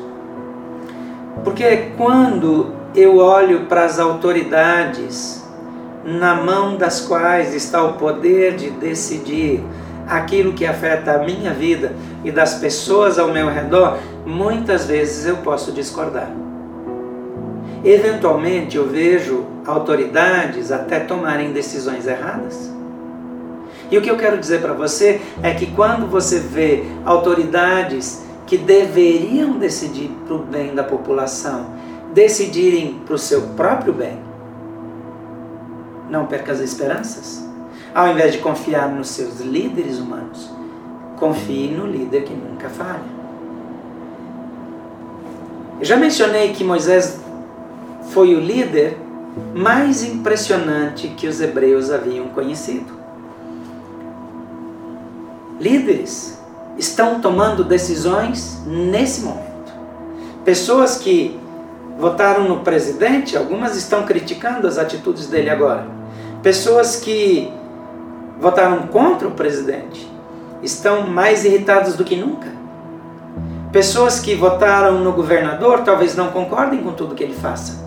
Porque 1.44 1.90
quando 1.96 2.72
eu 2.94 3.18
olho 3.18 3.66
para 3.66 3.84
as 3.84 3.98
autoridades 3.98 5.44
na 6.04 6.34
mão 6.34 6.76
das 6.76 7.00
quais 7.00 7.54
está 7.54 7.82
o 7.82 7.94
poder 7.94 8.56
de 8.56 8.70
decidir 8.70 9.62
aquilo 10.08 10.54
que 10.54 10.64
afeta 10.64 11.12
a 11.12 11.18
minha 11.18 11.52
vida 11.52 11.94
e 12.24 12.32
das 12.32 12.54
pessoas 12.54 13.18
ao 13.18 13.28
meu 13.28 13.48
redor, 13.48 13.98
muitas 14.24 14.86
vezes 14.86 15.26
eu 15.26 15.36
posso 15.38 15.70
discordar. 15.70 16.30
Eventualmente 17.84 18.76
eu 18.76 18.88
vejo 18.88 19.44
autoridades 19.66 20.72
até 20.72 20.98
tomarem 20.98 21.52
decisões 21.52 22.06
erradas. 22.06 22.72
E 23.90 23.96
o 23.96 24.02
que 24.02 24.10
eu 24.10 24.16
quero 24.16 24.38
dizer 24.38 24.60
para 24.60 24.72
você 24.72 25.20
é 25.42 25.52
que 25.52 25.66
quando 25.66 26.06
você 26.06 26.38
vê 26.38 26.84
autoridades 27.04 28.27
que 28.48 28.56
deveriam 28.56 29.58
decidir 29.58 30.10
para 30.26 30.34
o 30.34 30.38
bem 30.38 30.74
da 30.74 30.82
população, 30.82 31.66
decidirem 32.14 32.94
para 33.04 33.14
o 33.14 33.18
seu 33.18 33.42
próprio 33.48 33.92
bem, 33.92 34.18
não 36.08 36.24
perca 36.24 36.52
as 36.52 36.60
esperanças. 36.60 37.46
Ao 37.94 38.08
invés 38.08 38.32
de 38.32 38.38
confiar 38.38 38.88
nos 38.88 39.08
seus 39.10 39.40
líderes 39.40 39.98
humanos, 39.98 40.50
confie 41.18 41.68
no 41.68 41.86
líder 41.86 42.24
que 42.24 42.32
nunca 42.32 42.70
falha. 42.70 43.18
Eu 45.78 45.84
já 45.84 45.98
mencionei 45.98 46.54
que 46.54 46.64
Moisés 46.64 47.20
foi 48.12 48.34
o 48.34 48.40
líder 48.40 48.96
mais 49.54 50.02
impressionante 50.02 51.08
que 51.08 51.26
os 51.26 51.38
hebreus 51.42 51.90
haviam 51.90 52.28
conhecido. 52.28 52.96
Líderes 55.60 56.37
estão 56.78 57.20
tomando 57.20 57.64
decisões 57.64 58.62
nesse 58.66 59.22
momento. 59.22 59.48
Pessoas 60.44 60.96
que 60.96 61.38
votaram 61.98 62.48
no 62.48 62.60
presidente, 62.60 63.36
algumas 63.36 63.76
estão 63.76 64.04
criticando 64.04 64.66
as 64.66 64.78
atitudes 64.78 65.26
dele 65.26 65.50
agora. 65.50 65.86
Pessoas 66.42 66.96
que 66.96 67.52
votaram 68.40 68.86
contra 68.86 69.26
o 69.26 69.32
presidente 69.32 70.08
estão 70.62 71.06
mais 71.06 71.44
irritados 71.44 71.96
do 71.96 72.04
que 72.04 72.14
nunca. 72.14 72.48
Pessoas 73.72 74.20
que 74.20 74.34
votaram 74.34 75.00
no 75.00 75.12
governador 75.12 75.82
talvez 75.82 76.16
não 76.16 76.28
concordem 76.28 76.82
com 76.82 76.92
tudo 76.92 77.14
que 77.14 77.24
ele 77.24 77.34
faça. 77.34 77.84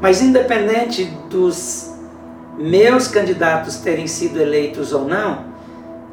Mas 0.00 0.20
independente 0.20 1.04
dos 1.30 1.94
meus 2.58 3.08
candidatos 3.08 3.76
terem 3.76 4.06
sido 4.06 4.40
eleitos 4.40 4.92
ou 4.92 5.06
não, 5.06 5.44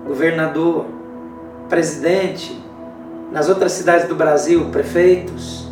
governador, 0.06 0.86
presidente, 1.70 2.62
nas 3.32 3.50
outras 3.50 3.74
cidades 3.74 4.08
do 4.08 4.16
Brasil, 4.16 4.66
prefeitos, 4.72 5.68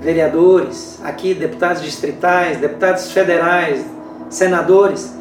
vereadores, 0.00 1.00
aqui 1.04 1.34
deputados 1.34 1.82
distritais, 1.82 2.58
deputados 2.58 3.10
federais, 3.12 3.84
senadores, 4.28 5.14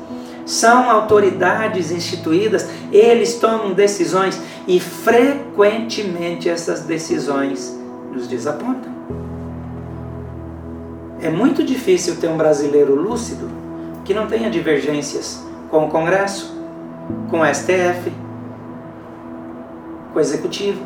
são 0.46 0.90
autoridades 0.90 1.92
instituídas, 1.92 2.68
eles 2.92 3.36
tomam 3.36 3.74
decisões 3.74 4.42
e 4.68 4.80
frequentemente 4.80 6.50
essas 6.50 6.82
decisões 6.82 7.80
nos 8.12 8.28
desapontam. 8.28 8.92
É 11.22 11.30
muito 11.30 11.64
difícil 11.64 12.16
ter 12.16 12.28
um 12.28 12.38
brasileiro 12.38 12.96
lúcido 12.96 13.50
que 14.04 14.14
não 14.14 14.26
tenha 14.26 14.50
divergências 14.50 15.40
com 15.70 15.86
o 15.86 15.90
Congresso, 15.90 16.52
com 17.30 17.42
o 17.42 17.46
STF, 17.46 18.12
com 20.12 20.20
o 20.20 20.22
Executivo, 20.22 20.82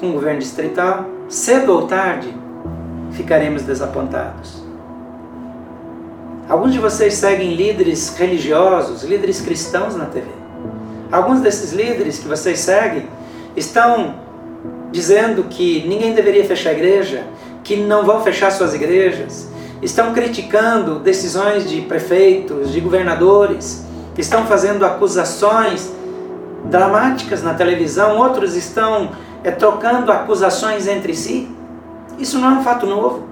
com 0.00 0.10
o 0.10 0.12
governo 0.12 0.40
distrital. 0.40 1.06
Cedo 1.28 1.72
ou 1.72 1.86
tarde, 1.86 2.32
ficaremos 3.12 3.62
desapontados. 3.62 4.64
Alguns 6.48 6.72
de 6.72 6.78
vocês 6.78 7.14
seguem 7.14 7.54
líderes 7.54 8.16
religiosos, 8.16 9.02
líderes 9.02 9.40
cristãos 9.40 9.96
na 9.96 10.06
TV. 10.06 10.28
Alguns 11.10 11.40
desses 11.40 11.72
líderes 11.72 12.20
que 12.20 12.28
vocês 12.28 12.60
seguem 12.60 13.08
estão 13.56 14.14
dizendo 14.92 15.44
que 15.44 15.84
ninguém 15.88 16.14
deveria 16.14 16.44
fechar 16.44 16.70
a 16.70 16.72
igreja, 16.72 17.24
que 17.64 17.76
não 17.76 18.04
vão 18.04 18.22
fechar 18.22 18.52
suas 18.52 18.74
igrejas, 18.74 19.48
estão 19.82 20.12
criticando 20.12 21.00
decisões 21.00 21.68
de 21.68 21.80
prefeitos, 21.82 22.72
de 22.72 22.80
governadores, 22.80 23.84
estão 24.16 24.46
fazendo 24.46 24.86
acusações 24.86 25.95
dramáticas 26.64 27.42
na 27.42 27.54
televisão, 27.54 28.16
outros 28.18 28.56
estão 28.56 29.10
é, 29.44 29.50
trocando 29.50 30.10
acusações 30.10 30.86
entre 30.86 31.14
si. 31.14 31.48
Isso 32.18 32.38
não 32.38 32.56
é 32.56 32.58
um 32.58 32.62
fato 32.62 32.86
novo, 32.86 33.26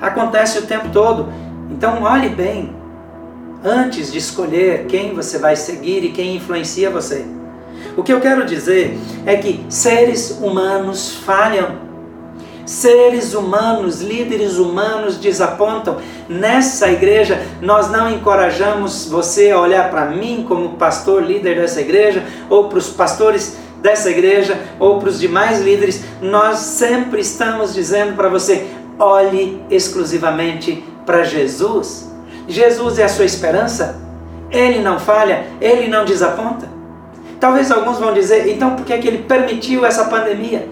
acontece 0.00 0.58
o 0.58 0.66
tempo 0.66 0.88
todo. 0.90 1.28
Então, 1.70 2.02
olhe 2.02 2.28
bem 2.28 2.74
antes 3.64 4.12
de 4.12 4.18
escolher 4.18 4.86
quem 4.86 5.14
você 5.14 5.38
vai 5.38 5.56
seguir 5.56 6.04
e 6.04 6.12
quem 6.12 6.36
influencia 6.36 6.90
você. 6.90 7.26
O 7.96 8.02
que 8.02 8.12
eu 8.12 8.20
quero 8.20 8.44
dizer 8.44 8.98
é 9.24 9.36
que 9.36 9.64
seres 9.68 10.38
humanos 10.40 11.14
falham. 11.14 11.85
Seres 12.66 13.32
humanos, 13.32 14.02
líderes 14.02 14.56
humanos 14.56 15.16
desapontam. 15.18 15.98
Nessa 16.28 16.90
igreja, 16.90 17.40
nós 17.62 17.88
não 17.92 18.10
encorajamos 18.10 19.06
você 19.06 19.52
a 19.52 19.60
olhar 19.60 19.88
para 19.88 20.06
mim 20.06 20.44
como 20.46 20.70
pastor, 20.70 21.22
líder 21.22 21.60
dessa 21.60 21.80
igreja, 21.80 22.24
ou 22.50 22.68
para 22.68 22.78
os 22.78 22.90
pastores 22.90 23.56
dessa 23.80 24.10
igreja, 24.10 24.60
ou 24.80 24.98
para 24.98 25.10
os 25.10 25.20
demais 25.20 25.60
líderes. 25.60 26.02
Nós 26.20 26.58
sempre 26.58 27.20
estamos 27.20 27.72
dizendo 27.72 28.16
para 28.16 28.28
você: 28.28 28.66
olhe 28.98 29.62
exclusivamente 29.70 30.84
para 31.06 31.22
Jesus. 31.22 32.12
Jesus 32.48 32.98
é 32.98 33.04
a 33.04 33.08
sua 33.08 33.24
esperança, 33.24 34.00
Ele 34.50 34.80
não 34.80 34.98
falha, 34.98 35.46
ele 35.60 35.88
não 35.88 36.04
desaponta. 36.04 36.68
Talvez 37.38 37.70
alguns 37.70 37.98
vão 37.98 38.12
dizer, 38.12 38.48
então 38.48 38.74
por 38.74 38.84
que, 38.84 38.92
é 38.92 38.98
que 38.98 39.06
ele 39.06 39.18
permitiu 39.18 39.84
essa 39.84 40.06
pandemia? 40.06 40.68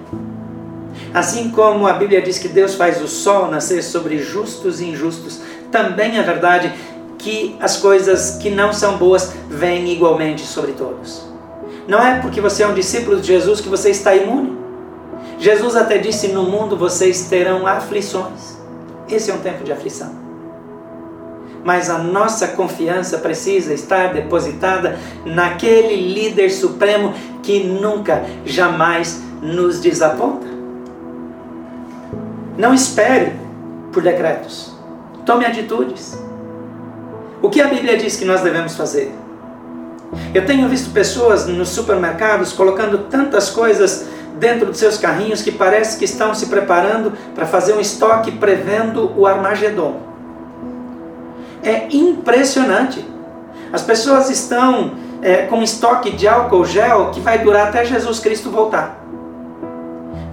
Assim 1.14 1.50
como 1.50 1.87
a 1.87 1.92
Bíblia 1.92 2.20
diz 2.20 2.38
que 2.38 2.48
Deus 2.48 2.74
faz 2.74 3.00
o 3.00 3.07
sol 3.07 3.48
nascer 3.48 3.85
sobre 3.85 4.18
justos 4.18 4.81
e 4.81 4.87
injustos, 4.87 5.40
também 5.70 6.18
é 6.18 6.22
verdade 6.24 6.72
que 7.16 7.57
as 7.61 7.77
coisas 7.77 8.37
que 8.42 8.50
não 8.50 8.72
são 8.72 8.98
boas 8.98 9.33
vêm 9.48 9.92
igualmente 9.92 10.42
sobre 10.42 10.72
todos. 10.72 11.22
Não 11.87 12.05
é 12.05 12.20
porque 12.20 12.40
você 12.40 12.64
é 12.64 12.66
um 12.66 12.74
discípulo 12.74 13.20
de 13.20 13.29
Jesus 13.29 13.61
que 13.61 13.68
você 13.68 13.90
está 13.90 14.14
imune. 14.14 14.59
Jesus 15.38 15.77
até 15.77 15.98
disse: 15.98 16.29
No 16.29 16.42
mundo 16.42 16.77
vocês 16.77 17.29
terão 17.29 17.64
aflições. 17.64 18.59
Esse 19.09 19.31
é 19.31 19.35
um 19.35 19.38
tempo 19.38 19.62
de 19.62 19.72
aflição 19.72 20.24
mas 21.64 21.88
a 21.88 21.96
nossa 21.96 22.48
confiança 22.48 23.16
precisa 23.18 23.72
estar 23.72 24.12
depositada 24.12 24.98
naquele 25.24 25.96
líder 26.12 26.50
supremo 26.50 27.14
que 27.42 27.64
nunca, 27.64 28.22
jamais 28.44 29.22
nos 29.40 29.81
desaponta. 29.81 30.54
Não 32.57 32.73
espere 32.73 33.33
por 33.93 34.03
decretos, 34.03 34.73
tome 35.25 35.45
atitudes. 35.45 36.19
O 37.43 37.51
que 37.51 37.61
a 37.61 37.69
Bíblia 37.69 37.97
diz 37.97 38.17
que 38.17 38.25
nós 38.25 38.40
devemos 38.40 38.75
fazer? 38.75 39.12
Eu 40.33 40.47
tenho 40.47 40.69
visto 40.69 40.93
pessoas 40.93 41.47
nos 41.47 41.69
supermercados 41.69 42.53
colocando 42.53 42.99
tantas 43.11 43.51
coisas 43.51 44.07
dentro 44.38 44.67
dos 44.67 44.79
seus 44.79 44.97
carrinhos 44.97 45.43
que 45.43 45.53
parece 45.53 45.99
que 45.99 46.05
estão 46.05 46.35
se 46.35 46.47
preparando 46.47 47.12
para 47.35 47.47
fazer 47.47 47.75
um 47.75 47.81
estoque 47.81 48.33
prevendo 48.33 49.12
o 49.17 49.27
Armagedon 49.27 50.14
é 51.64 51.88
impressionante. 51.90 53.05
As 53.73 53.83
pessoas 53.83 54.31
estão 54.31 54.93
é, 55.23 55.47
com 55.47 55.62
estoque 55.62 56.11
de 56.11 56.29
álcool 56.29 56.64
gel 56.64 57.11
que 57.11 57.21
vai 57.21 57.38
durar 57.38 57.69
até 57.69 57.85
Jesus 57.85 58.21
Cristo 58.21 58.51
voltar. 58.51 59.04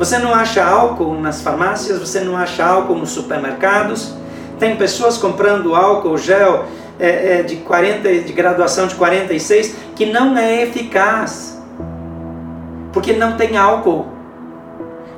Você 0.01 0.17
não 0.17 0.33
acha 0.33 0.65
álcool 0.65 1.13
nas 1.21 1.43
farmácias, 1.43 1.99
você 1.99 2.21
não 2.21 2.35
acha 2.35 2.65
álcool 2.65 2.95
nos 2.95 3.11
supermercados. 3.11 4.15
Tem 4.57 4.75
pessoas 4.75 5.15
comprando 5.15 5.75
álcool 5.75 6.17
gel 6.17 6.65
é, 6.99 7.37
é, 7.37 7.43
de 7.43 7.57
40, 7.57 8.11
de 8.21 8.33
graduação 8.33 8.87
de 8.87 8.95
46 8.95 9.75
que 9.95 10.07
não 10.07 10.35
é 10.35 10.63
eficaz, 10.63 11.61
porque 12.91 13.13
não 13.13 13.37
tem 13.37 13.57
álcool, 13.57 14.07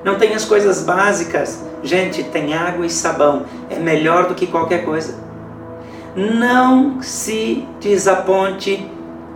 não 0.04 0.16
tem 0.16 0.36
as 0.36 0.44
coisas 0.44 0.84
básicas. 0.84 1.64
Gente, 1.82 2.22
tem 2.22 2.54
água 2.54 2.86
e 2.86 2.90
sabão, 2.90 3.46
é 3.70 3.80
melhor 3.80 4.28
do 4.28 4.36
que 4.36 4.46
qualquer 4.46 4.84
coisa. 4.84 5.16
Não 6.14 7.02
se 7.02 7.66
desaponte 7.80 8.86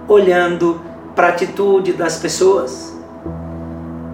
olhando 0.10 0.82
para 1.16 1.28
a 1.28 1.30
atitude 1.30 1.94
das 1.94 2.18
pessoas. 2.18 2.97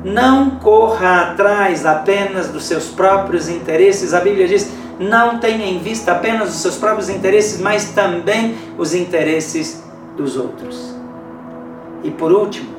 Não 0.03 0.51
corra 0.51 1.31
atrás 1.31 1.85
apenas 1.85 2.49
dos 2.49 2.65
seus 2.65 2.89
próprios 2.89 3.47
interesses. 3.47 4.13
A 4.13 4.19
Bíblia 4.19 4.47
diz: 4.47 4.71
não 4.99 5.39
tenha 5.39 5.65
em 5.65 5.79
vista 5.79 6.11
apenas 6.11 6.49
os 6.49 6.61
seus 6.61 6.77
próprios 6.77 7.09
interesses, 7.09 7.59
mas 7.59 7.91
também 7.91 8.55
os 8.77 8.93
interesses 8.93 9.83
dos 10.15 10.37
outros. 10.37 10.95
E 12.03 12.11
por 12.11 12.31
último, 12.31 12.69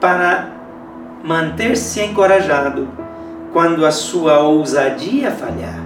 para 0.00 0.48
manter-se 1.22 2.00
encorajado 2.02 2.88
quando 3.52 3.84
a 3.84 3.90
sua 3.90 4.40
ousadia 4.40 5.30
falhar, 5.30 5.80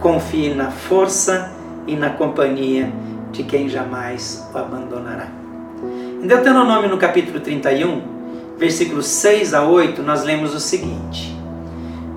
confie 0.00 0.54
na 0.54 0.70
força 0.70 1.50
e 1.86 1.96
na 1.96 2.10
companhia 2.10 2.92
de 3.32 3.42
quem 3.42 3.68
jamais 3.68 4.48
o 4.54 4.58
abandonará. 4.58 5.26
Em 6.22 6.26
Deuteronômio, 6.26 6.88
no 6.88 6.96
capítulo 6.96 7.40
31, 7.40 8.13
versículos 8.56 9.06
6 9.06 9.54
a 9.54 9.62
8, 9.62 10.02
nós 10.02 10.24
lemos 10.24 10.54
o 10.54 10.60
seguinte: 10.60 11.36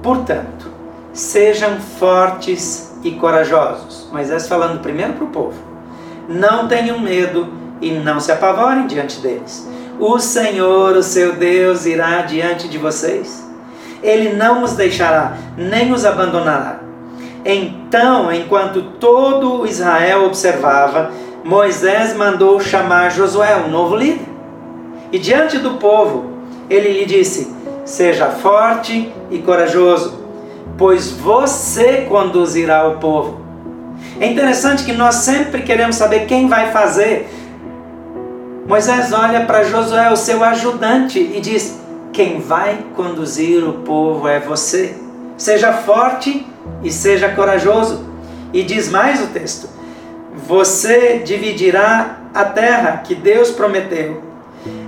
Portanto, 0.02 0.70
sejam 1.14 1.80
fortes 1.80 2.96
e 3.04 3.12
corajosos. 3.12 4.08
Moisés 4.12 4.48
falando 4.48 4.82
primeiro 4.82 5.14
para 5.14 5.26
o 5.26 5.30
povo: 5.30 5.60
Não 6.28 6.68
tenham 6.68 7.00
medo 7.00 7.48
e 7.82 7.92
não 7.92 8.20
se 8.20 8.32
apavorem 8.32 8.88
diante 8.88 9.20
deles. 9.20 9.68
O 10.00 10.20
Senhor, 10.20 10.96
o 10.96 11.04
seu 11.04 11.34
Deus, 11.34 11.86
irá 11.86 12.22
diante 12.22 12.68
de 12.68 12.78
vocês. 12.78 13.46
Ele 14.04 14.34
não 14.34 14.64
os 14.64 14.74
deixará, 14.74 15.36
nem 15.58 15.92
os 15.92 16.06
abandonará. 16.06 16.82
Então, 17.44 18.32
enquanto 18.32 18.82
todo 19.00 19.66
Israel 19.66 20.26
observava, 20.26 21.12
Moisés 21.44 22.16
mandou 22.16 22.60
chamar 22.60 23.10
Josué, 23.10 23.56
um 23.56 23.70
novo 23.70 23.96
líder. 23.96 24.37
E 25.12 25.20
diante 25.20 25.58
do 25.58 25.76
povo, 25.76 26.26
ele 26.70 26.92
lhe 26.92 27.06
disse: 27.06 27.54
Seja 27.86 28.28
forte 28.28 29.12
e 29.32 29.40
corajoso, 29.40 30.20
pois 30.78 31.12
você 31.12 32.06
conduzirá 32.10 32.88
o 32.88 32.98
povo. 32.98 33.42
É 34.20 34.28
interessante 34.28 34.84
que 34.84 34.94
nós 34.94 35.16
sempre 35.16 35.62
queremos 35.62 35.96
saber 35.96 36.26
quem 36.26 36.48
vai 36.48 36.72
fazer. 36.72 37.30
Moisés 38.68 39.14
olha 39.14 39.46
para 39.46 39.64
Josué, 39.64 40.12
o 40.12 40.18
seu 40.18 40.44
ajudante, 40.44 41.20
e 41.20 41.40
diz: 41.40 41.80
Quem 42.12 42.40
vai 42.40 42.80
conduzir 42.96 43.64
o 43.64 43.74
povo 43.74 44.28
é 44.28 44.40
você. 44.40 44.96
Seja 45.38 45.72
forte 45.72 46.46
e 46.84 46.92
seja 46.92 47.30
corajoso. 47.30 48.06
E 48.52 48.64
diz 48.64 48.90
mais 48.90 49.22
o 49.24 49.28
texto: 49.28 49.70
Você 50.48 51.20
dividirá 51.20 52.18
a 52.34 52.44
terra 52.44 52.98
que 52.98 53.16
Deus 53.16 53.52
prometeu, 53.52 54.22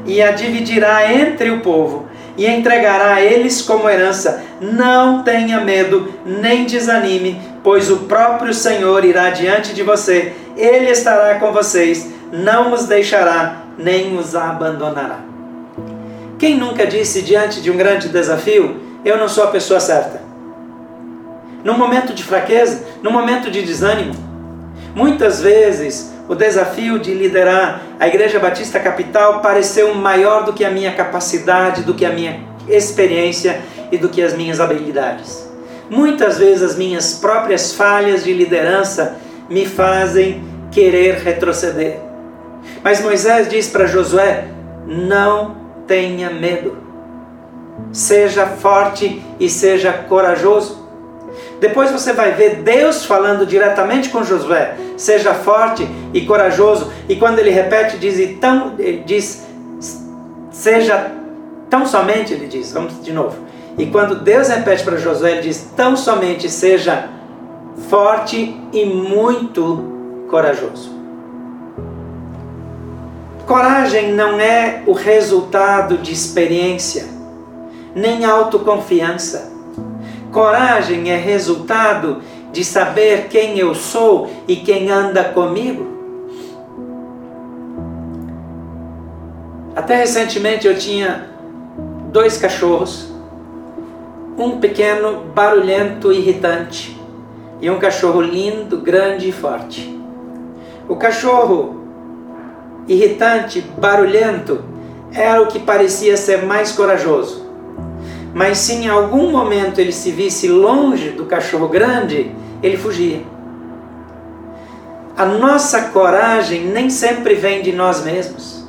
e 0.10 0.22
a 0.22 0.32
dividirá 0.32 1.14
entre 1.14 1.52
o 1.52 1.62
povo, 1.62 2.08
e 2.36 2.48
entregará 2.48 3.16
a 3.16 3.22
eles 3.22 3.62
como 3.62 3.90
herança. 3.90 4.44
Não 4.60 5.24
tenha 5.24 5.62
medo, 5.62 6.14
nem 6.26 6.66
desanime, 6.66 7.40
pois 7.64 7.92
o 7.92 7.98
próprio 7.98 8.54
Senhor 8.54 9.06
irá 9.06 9.30
diante 9.30 9.74
de 9.74 9.84
você, 9.84 10.34
ele 10.58 10.90
estará 10.90 11.36
com 11.36 11.52
vocês, 11.52 12.12
não 12.32 12.74
os 12.74 12.86
deixará, 12.86 13.64
nem 13.78 14.18
os 14.18 14.36
abandonará. 14.36 15.20
Quem 16.38 16.58
nunca 16.58 16.88
disse 16.88 17.22
diante 17.22 17.62
de 17.62 17.70
um 17.70 17.78
grande 17.78 18.10
desafio: 18.10 18.82
Eu 19.06 19.18
não 19.18 19.30
sou 19.30 19.44
a 19.44 19.48
pessoa 19.48 19.80
certa? 19.80 20.30
num 21.64 21.78
momento 21.78 22.14
de 22.14 22.24
fraqueza, 22.24 22.86
num 23.02 23.12
momento 23.12 23.52
de 23.52 23.62
desânimo. 23.62 24.14
Muitas 24.96 25.42
vezes 25.42 26.14
o 26.30 26.36
desafio 26.36 27.00
de 27.00 27.12
liderar 27.12 27.82
a 28.00 28.08
Igreja 28.08 28.40
Batista 28.40 28.80
Capital 28.80 29.42
pareceu 29.42 29.96
maior 29.96 30.46
do 30.46 30.54
que 30.54 30.64
a 30.64 30.70
minha 30.70 30.94
capacidade, 30.94 31.82
do 31.82 31.96
que 31.96 32.06
a 32.06 32.12
minha 32.12 32.42
experiência 32.68 33.60
e 33.92 33.98
do 33.98 34.08
que 34.08 34.22
as 34.22 34.36
minhas 34.38 34.60
habilidades. 34.60 35.50
Muitas 35.90 36.38
vezes 36.38 36.62
as 36.62 36.76
minhas 36.76 37.16
próprias 37.16 37.74
falhas 37.74 38.24
de 38.24 38.32
liderança 38.32 39.18
me 39.50 39.66
fazem 39.66 40.44
querer 40.72 41.16
retroceder. 41.16 42.00
Mas 42.84 43.02
Moisés 43.02 43.50
diz 43.50 43.68
para 43.68 43.88
Josué: 43.88 44.50
não 44.86 45.58
tenha 45.88 46.30
medo, 46.30 46.78
seja 47.92 48.46
forte 48.46 49.20
e 49.40 49.50
seja 49.50 49.92
corajoso. 49.92 50.79
Depois 51.60 51.92
você 51.92 52.14
vai 52.14 52.32
ver 52.32 52.62
Deus 52.64 53.06
falando 53.06 53.46
diretamente 53.46 54.10
com 54.10 54.24
Josué: 54.24 54.76
seja 54.98 55.34
forte 55.34 55.88
e 56.14 56.22
corajoso. 56.22 56.92
E 57.08 57.16
quando 57.16 57.40
ele 57.40 57.50
repete, 57.50 57.98
diz, 57.98 58.40
tão, 58.40 58.76
diz 59.06 59.46
seja 60.52 61.12
tão 61.70 61.86
somente, 61.86 62.34
ele 62.34 62.48
diz, 62.48 62.72
vamos 62.72 63.04
de 63.04 63.14
novo. 63.14 63.38
E 63.78 63.86
quando 63.88 64.16
Deus 64.16 64.48
repete 64.48 64.84
para 64.84 64.98
Josué, 64.98 65.34
ele 65.34 65.42
diz: 65.42 65.70
tão 65.76 65.98
somente 65.98 66.50
seja 66.50 67.10
forte 67.90 68.60
e 68.72 68.86
muito 68.86 70.26
corajoso. 70.30 70.98
Coragem 73.46 74.14
não 74.14 74.40
é 74.40 74.84
o 74.86 74.94
resultado 74.94 75.98
de 75.98 76.14
experiência, 76.14 77.06
nem 77.96 78.24
autoconfiança 78.24 79.59
Coragem 80.32 81.10
é 81.10 81.18
resultado 81.18 82.22
de 82.52 82.64
saber 82.64 83.28
quem 83.30 83.58
eu 83.58 83.74
sou 83.74 84.30
e 84.48 84.56
quem 84.58 84.90
anda 84.90 85.24
comigo. 85.24 85.88
Até 89.76 89.96
recentemente 89.96 90.68
eu 90.68 90.78
tinha 90.78 91.30
dois 92.12 92.38
cachorros, 92.38 93.08
um 94.38 94.60
pequeno, 94.60 95.24
barulhento, 95.34 96.12
irritante, 96.12 97.00
e 97.62 97.70
um 97.70 97.80
cachorro 97.80 98.22
lindo, 98.22 98.78
grande 98.78 99.30
e 99.30 99.32
forte. 99.32 100.00
O 100.88 100.96
cachorro 100.96 101.84
irritante, 102.88 103.62
barulhento, 103.62 104.64
era 105.14 105.42
o 105.42 105.48
que 105.48 105.60
parecia 105.60 106.18
ser 106.18 106.46
mais 106.46 106.72
corajoso. 106.72 107.49
Mas 108.34 108.60
se 108.60 108.74
em 108.74 108.88
algum 108.88 109.32
momento 109.32 109.80
ele 109.80 109.92
se 109.92 110.12
visse 110.12 110.48
longe 110.48 111.10
do 111.12 111.26
cachorro 111.26 111.68
grande, 111.68 112.32
ele 112.62 112.78
fugia. 112.78 113.22
a 115.20 115.26
nossa 115.26 115.90
coragem 115.90 116.68
nem 116.68 116.90
sempre 116.90 117.36
vem 117.36 117.62
de 117.62 117.74
nós 117.74 118.06
mesmos, 118.06 118.66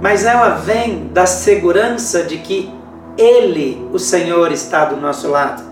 mas 0.00 0.24
ela 0.24 0.50
vem 0.50 1.08
da 1.12 1.26
segurança 1.26 2.22
de 2.22 2.38
que 2.38 2.72
Ele, 3.18 3.86
o 3.92 3.98
Senhor, 3.98 4.50
está 4.50 4.86
do 4.86 4.96
nosso 4.96 5.28
lado. 5.28 5.62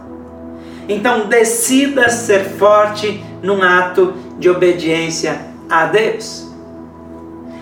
Então 0.86 1.28
decida 1.28 2.10
ser 2.10 2.44
forte 2.44 3.24
num 3.42 3.62
ato 3.62 4.12
de 4.38 4.50
obediência 4.50 5.40
a 5.70 5.86
Deus. 5.86 6.46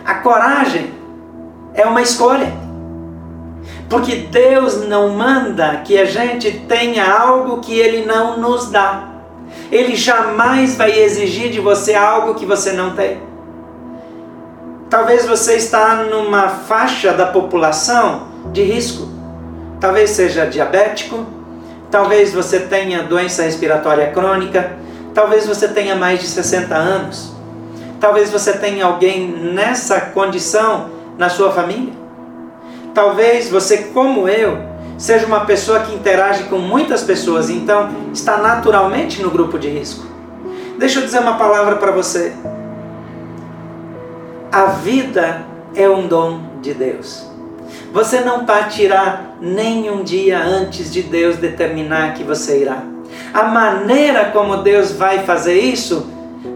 A 0.04 0.14
coragem 0.14 0.92
é 1.72 1.87
uma 1.87 2.02
escolha. 2.02 2.65
Porque 3.88 4.16
Deus 4.16 4.87
não 4.87 5.11
manda 5.11 5.77
que 5.85 5.99
a 5.99 6.05
gente 6.05 6.51
tenha 6.68 7.09
algo 7.09 7.61
que 7.61 7.79
Ele 7.79 8.05
não 8.05 8.38
nos 8.38 8.70
dá. 8.70 9.09
Ele 9.70 9.94
jamais 9.94 10.77
vai 10.77 10.99
exigir 10.99 11.51
de 11.51 11.61
você 11.61 11.94
algo 11.94 12.35
que 12.35 12.44
você 12.44 12.72
não 12.72 12.94
tem. 12.96 13.20
Talvez 14.90 15.27
você 15.27 15.55
está 15.55 16.05
numa 16.05 16.49
faixa 16.49 17.12
da 17.12 17.27
população 17.27 18.29
de 18.53 18.62
risco. 18.62 19.09
Talvez 19.81 20.11
seja 20.11 20.46
diabético, 20.46 21.27
talvez 21.90 22.33
você 22.33 22.61
tenha 22.61 23.03
doença 23.03 23.42
respiratória 23.42 24.11
crônica, 24.11 24.72
talvez 25.12 25.46
você 25.46 25.68
tenha 25.68 25.94
mais 25.94 26.20
de 26.20 26.27
60 26.27 26.75
anos. 26.75 27.35
Talvez 28.01 28.31
você 28.31 28.53
tenha 28.53 28.85
alguém 28.85 29.29
nessa 29.29 30.01
condição 30.01 30.90
na 31.18 31.29
sua 31.29 31.51
família. 31.53 32.06
Talvez 32.96 33.50
você, 33.50 33.90
como 33.92 34.26
eu, 34.26 34.59
seja 34.96 35.26
uma 35.26 35.44
pessoa 35.44 35.80
que 35.80 35.94
interage 35.94 36.44
com 36.44 36.56
muitas 36.56 37.02
pessoas, 37.02 37.50
então 37.50 37.90
está 38.11 38.38
naturalmente 38.38 39.22
no 39.22 39.30
grupo 39.30 39.59
de 39.59 39.68
risco. 39.68 40.06
Deixa 40.78 41.00
eu 41.00 41.04
dizer 41.04 41.18
uma 41.18 41.37
palavra 41.37 41.76
para 41.76 41.92
você. 41.92 42.32
A 44.50 44.64
vida 44.64 45.44
é 45.74 45.87
um 45.87 46.06
dom 46.06 46.40
de 46.62 46.72
Deus. 46.72 47.30
Você 47.92 48.20
não 48.20 48.46
partirá 48.46 49.32
nem 49.42 49.90
um 49.90 50.02
dia 50.02 50.42
antes 50.42 50.90
de 50.90 51.02
Deus 51.02 51.37
determinar 51.37 52.14
que 52.14 52.24
você 52.24 52.62
irá. 52.62 52.82
A 53.35 53.42
maneira 53.42 54.30
como 54.32 54.62
Deus 54.62 54.92
vai 54.92 55.18
fazer 55.18 55.59
isso 55.59 56.06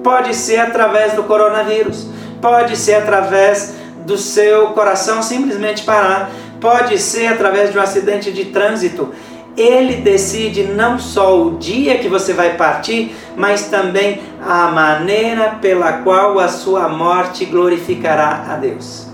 pode 0.02 0.34
ser 0.34 0.60
através 0.60 1.12
do 1.12 1.24
coronavírus, 1.24 2.06
pode 2.40 2.78
ser 2.78 2.94
através 2.94 3.74
do 4.10 4.18
seu 4.18 4.68
coração 4.68 5.22
simplesmente 5.22 5.84
parar, 5.84 6.32
pode 6.60 6.98
ser 6.98 7.28
através 7.28 7.70
de 7.70 7.78
um 7.78 7.80
acidente 7.80 8.32
de 8.32 8.46
trânsito. 8.46 9.14
Ele 9.56 9.96
decide 9.96 10.64
não 10.64 10.98
só 10.98 11.40
o 11.40 11.58
dia 11.58 11.98
que 11.98 12.08
você 12.08 12.32
vai 12.32 12.56
partir, 12.56 13.14
mas 13.36 13.68
também 13.68 14.20
a 14.44 14.68
maneira 14.68 15.58
pela 15.60 15.98
qual 15.98 16.40
a 16.40 16.48
sua 16.48 16.88
morte 16.88 17.44
glorificará 17.44 18.46
a 18.48 18.56
Deus. 18.56 19.06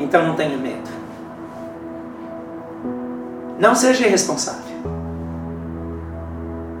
Então 0.00 0.26
não 0.26 0.34
tenha 0.34 0.56
medo. 0.56 0.90
Não 3.58 3.74
seja 3.74 4.06
irresponsável. 4.06 4.65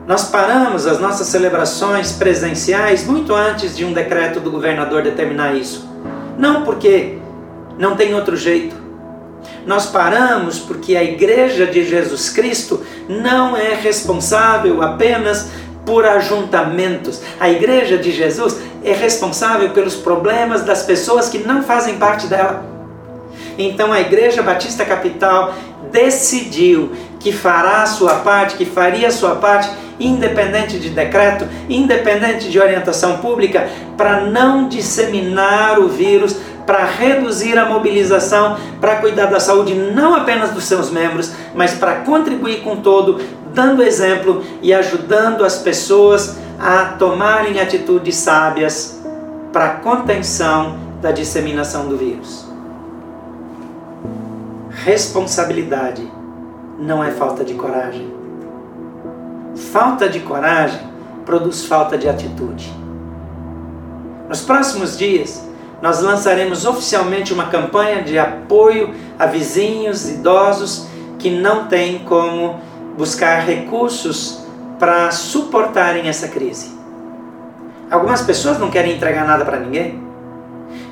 Nós 0.06 0.28
paramos 0.28 0.86
as 0.86 1.00
nossas 1.00 1.26
celebrações 1.26 2.12
presenciais 2.12 3.04
muito 3.04 3.34
antes 3.34 3.76
de 3.76 3.84
um 3.84 3.92
decreto 3.92 4.38
do 4.38 4.52
governador 4.52 5.02
determinar 5.02 5.54
isso. 5.54 5.88
Não 6.38 6.62
porque 6.62 7.18
não 7.76 7.96
tem 7.96 8.14
outro 8.14 8.36
jeito. 8.36 8.76
Nós 9.66 9.86
paramos 9.86 10.60
porque 10.60 10.96
a 10.96 11.02
Igreja 11.02 11.66
de 11.66 11.84
Jesus 11.84 12.30
Cristo 12.30 12.84
não 13.08 13.56
é 13.56 13.74
responsável 13.74 14.80
apenas 14.80 15.48
por 15.84 16.04
ajuntamentos. 16.04 17.20
A 17.40 17.50
Igreja 17.50 17.98
de 17.98 18.12
Jesus 18.12 18.56
é 18.84 18.92
responsável 18.92 19.70
pelos 19.70 19.96
problemas 19.96 20.62
das 20.62 20.84
pessoas 20.84 21.28
que 21.28 21.38
não 21.38 21.64
fazem 21.64 21.96
parte 21.96 22.28
dela. 22.28 22.64
Então 23.58 23.92
a 23.92 24.00
Igreja 24.00 24.40
Batista 24.40 24.84
Capital 24.84 25.52
decidiu 25.90 26.92
que 27.18 27.32
fará 27.32 27.82
a 27.82 27.86
sua 27.86 28.16
parte, 28.16 28.56
que 28.56 28.64
faria 28.64 29.08
a 29.08 29.12
sua 29.12 29.36
parte, 29.36 29.68
independente 29.98 30.78
de 30.78 30.90
decreto, 30.90 31.46
independente 31.68 32.50
de 32.50 32.58
orientação 32.58 33.18
pública, 33.18 33.68
para 33.96 34.20
não 34.22 34.68
disseminar 34.68 35.78
o 35.78 35.88
vírus, 35.88 36.36
para 36.66 36.84
reduzir 36.84 37.56
a 37.56 37.66
mobilização, 37.66 38.56
para 38.80 38.96
cuidar 38.96 39.26
da 39.26 39.38
saúde 39.38 39.74
não 39.74 40.14
apenas 40.14 40.50
dos 40.50 40.64
seus 40.64 40.90
membros, 40.90 41.32
mas 41.54 41.74
para 41.74 42.00
contribuir 42.00 42.62
com 42.62 42.76
todo, 42.76 43.20
dando 43.54 43.82
exemplo 43.82 44.42
e 44.60 44.74
ajudando 44.74 45.44
as 45.44 45.58
pessoas 45.58 46.36
a 46.58 46.96
tomarem 46.98 47.60
atitudes 47.60 48.16
sábias 48.16 49.00
para 49.52 49.66
a 49.66 49.74
contenção 49.76 50.78
da 51.00 51.12
disseminação 51.12 51.86
do 51.86 51.96
vírus. 51.96 52.46
Responsabilidade 54.70 56.06
não 56.78 57.02
é 57.02 57.10
falta 57.10 57.44
de 57.44 57.54
coragem. 57.54 58.15
Falta 59.56 60.08
de 60.08 60.20
coragem 60.20 60.80
produz 61.24 61.64
falta 61.64 61.96
de 61.96 62.08
atitude. 62.08 62.72
Nos 64.28 64.42
próximos 64.42 64.98
dias, 64.98 65.46
nós 65.80 66.02
lançaremos 66.02 66.66
oficialmente 66.66 67.32
uma 67.32 67.46
campanha 67.46 68.02
de 68.02 68.18
apoio 68.18 68.94
a 69.18 69.26
vizinhos 69.26 70.08
idosos 70.08 70.86
que 71.18 71.30
não 71.30 71.66
têm 71.68 72.00
como 72.00 72.60
buscar 72.96 73.40
recursos 73.40 74.44
para 74.78 75.10
suportarem 75.10 76.08
essa 76.08 76.28
crise. 76.28 76.76
Algumas 77.90 78.20
pessoas 78.22 78.58
não 78.58 78.70
querem 78.70 78.94
entregar 78.94 79.26
nada 79.26 79.44
para 79.44 79.58
ninguém, 79.58 80.02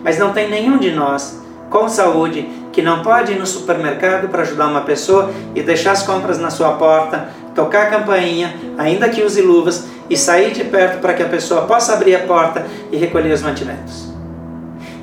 mas 0.02 0.18
não 0.18 0.32
tem 0.32 0.48
nenhum 0.48 0.78
de 0.78 0.90
nós 0.90 1.42
com 1.68 1.88
saúde 1.88 2.48
que 2.74 2.82
não 2.82 3.02
pode 3.02 3.32
ir 3.32 3.38
no 3.38 3.46
supermercado 3.46 4.28
para 4.28 4.42
ajudar 4.42 4.66
uma 4.66 4.80
pessoa 4.80 5.30
e 5.54 5.62
deixar 5.62 5.92
as 5.92 6.02
compras 6.02 6.38
na 6.38 6.50
sua 6.50 6.72
porta, 6.72 7.28
tocar 7.54 7.84
a 7.84 7.90
campainha, 7.90 8.52
ainda 8.76 9.08
que 9.08 9.22
use 9.22 9.40
luvas, 9.40 9.84
e 10.10 10.16
sair 10.16 10.52
de 10.52 10.64
perto 10.64 11.00
para 11.00 11.14
que 11.14 11.22
a 11.22 11.28
pessoa 11.28 11.62
possa 11.62 11.94
abrir 11.94 12.16
a 12.16 12.26
porta 12.26 12.66
e 12.90 12.96
recolher 12.96 13.32
os 13.32 13.42
mantimentos. 13.42 14.12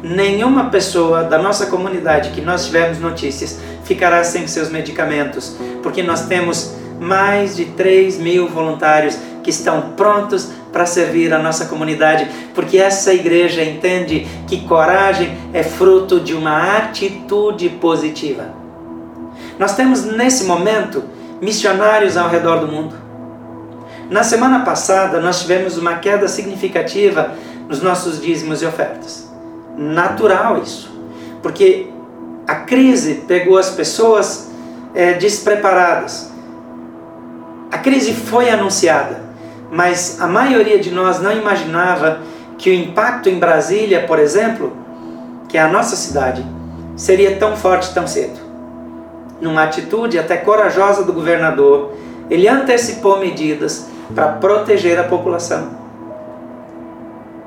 Nenhuma 0.03 0.69
pessoa 0.69 1.23
da 1.23 1.37
nossa 1.37 1.67
comunidade 1.67 2.31
que 2.31 2.41
nós 2.41 2.65
tivermos 2.65 2.99
notícias 2.99 3.57
ficará 3.85 4.23
sem 4.23 4.47
seus 4.47 4.69
medicamentos, 4.69 5.55
porque 5.81 6.03
nós 6.03 6.27
temos 6.27 6.75
mais 6.99 7.55
de 7.55 7.65
3 7.65 8.19
mil 8.19 8.47
voluntários 8.47 9.17
que 9.41 9.49
estão 9.49 9.93
prontos 9.95 10.49
para 10.71 10.85
servir 10.85 11.33
a 11.33 11.39
nossa 11.39 11.65
comunidade, 11.65 12.29
porque 12.53 12.77
essa 12.77 13.13
igreja 13.13 13.63
entende 13.63 14.27
que 14.47 14.65
coragem 14.67 15.37
é 15.53 15.63
fruto 15.63 16.19
de 16.19 16.33
uma 16.33 16.77
atitude 16.77 17.69
positiva. 17.69 18.53
Nós 19.59 19.75
temos 19.75 20.05
nesse 20.05 20.45
momento 20.45 21.03
missionários 21.41 22.15
ao 22.17 22.29
redor 22.29 22.59
do 22.59 22.67
mundo. 22.67 22.95
Na 24.09 24.23
semana 24.23 24.61
passada, 24.65 25.19
nós 25.19 25.41
tivemos 25.41 25.77
uma 25.77 25.95
queda 25.95 26.27
significativa 26.27 27.33
nos 27.67 27.81
nossos 27.81 28.21
dízimos 28.21 28.61
e 28.61 28.65
ofertas. 28.65 29.29
Natural 29.77 30.61
isso, 30.61 30.91
porque 31.41 31.87
a 32.47 32.55
crise 32.55 33.23
pegou 33.27 33.57
as 33.57 33.69
pessoas 33.69 34.51
é, 34.93 35.13
despreparadas. 35.13 36.29
A 37.71 37.77
crise 37.77 38.13
foi 38.13 38.49
anunciada, 38.49 39.30
mas 39.71 40.21
a 40.21 40.27
maioria 40.27 40.77
de 40.77 40.91
nós 40.91 41.19
não 41.19 41.31
imaginava 41.31 42.19
que 42.57 42.69
o 42.69 42.73
impacto 42.73 43.29
em 43.29 43.39
Brasília, 43.39 44.05
por 44.05 44.19
exemplo, 44.19 44.73
que 45.49 45.57
é 45.57 45.61
a 45.61 45.67
nossa 45.67 45.95
cidade, 45.95 46.45
seria 46.95 47.37
tão 47.37 47.55
forte 47.55 47.93
tão 47.93 48.05
cedo 48.05 48.51
numa 49.41 49.63
atitude 49.63 50.19
até 50.19 50.37
corajosa 50.37 51.03
do 51.03 51.11
governador, 51.11 51.93
ele 52.29 52.47
antecipou 52.47 53.19
medidas 53.19 53.87
para 54.13 54.33
proteger 54.33 54.99
a 54.99 55.03
população. 55.03 55.69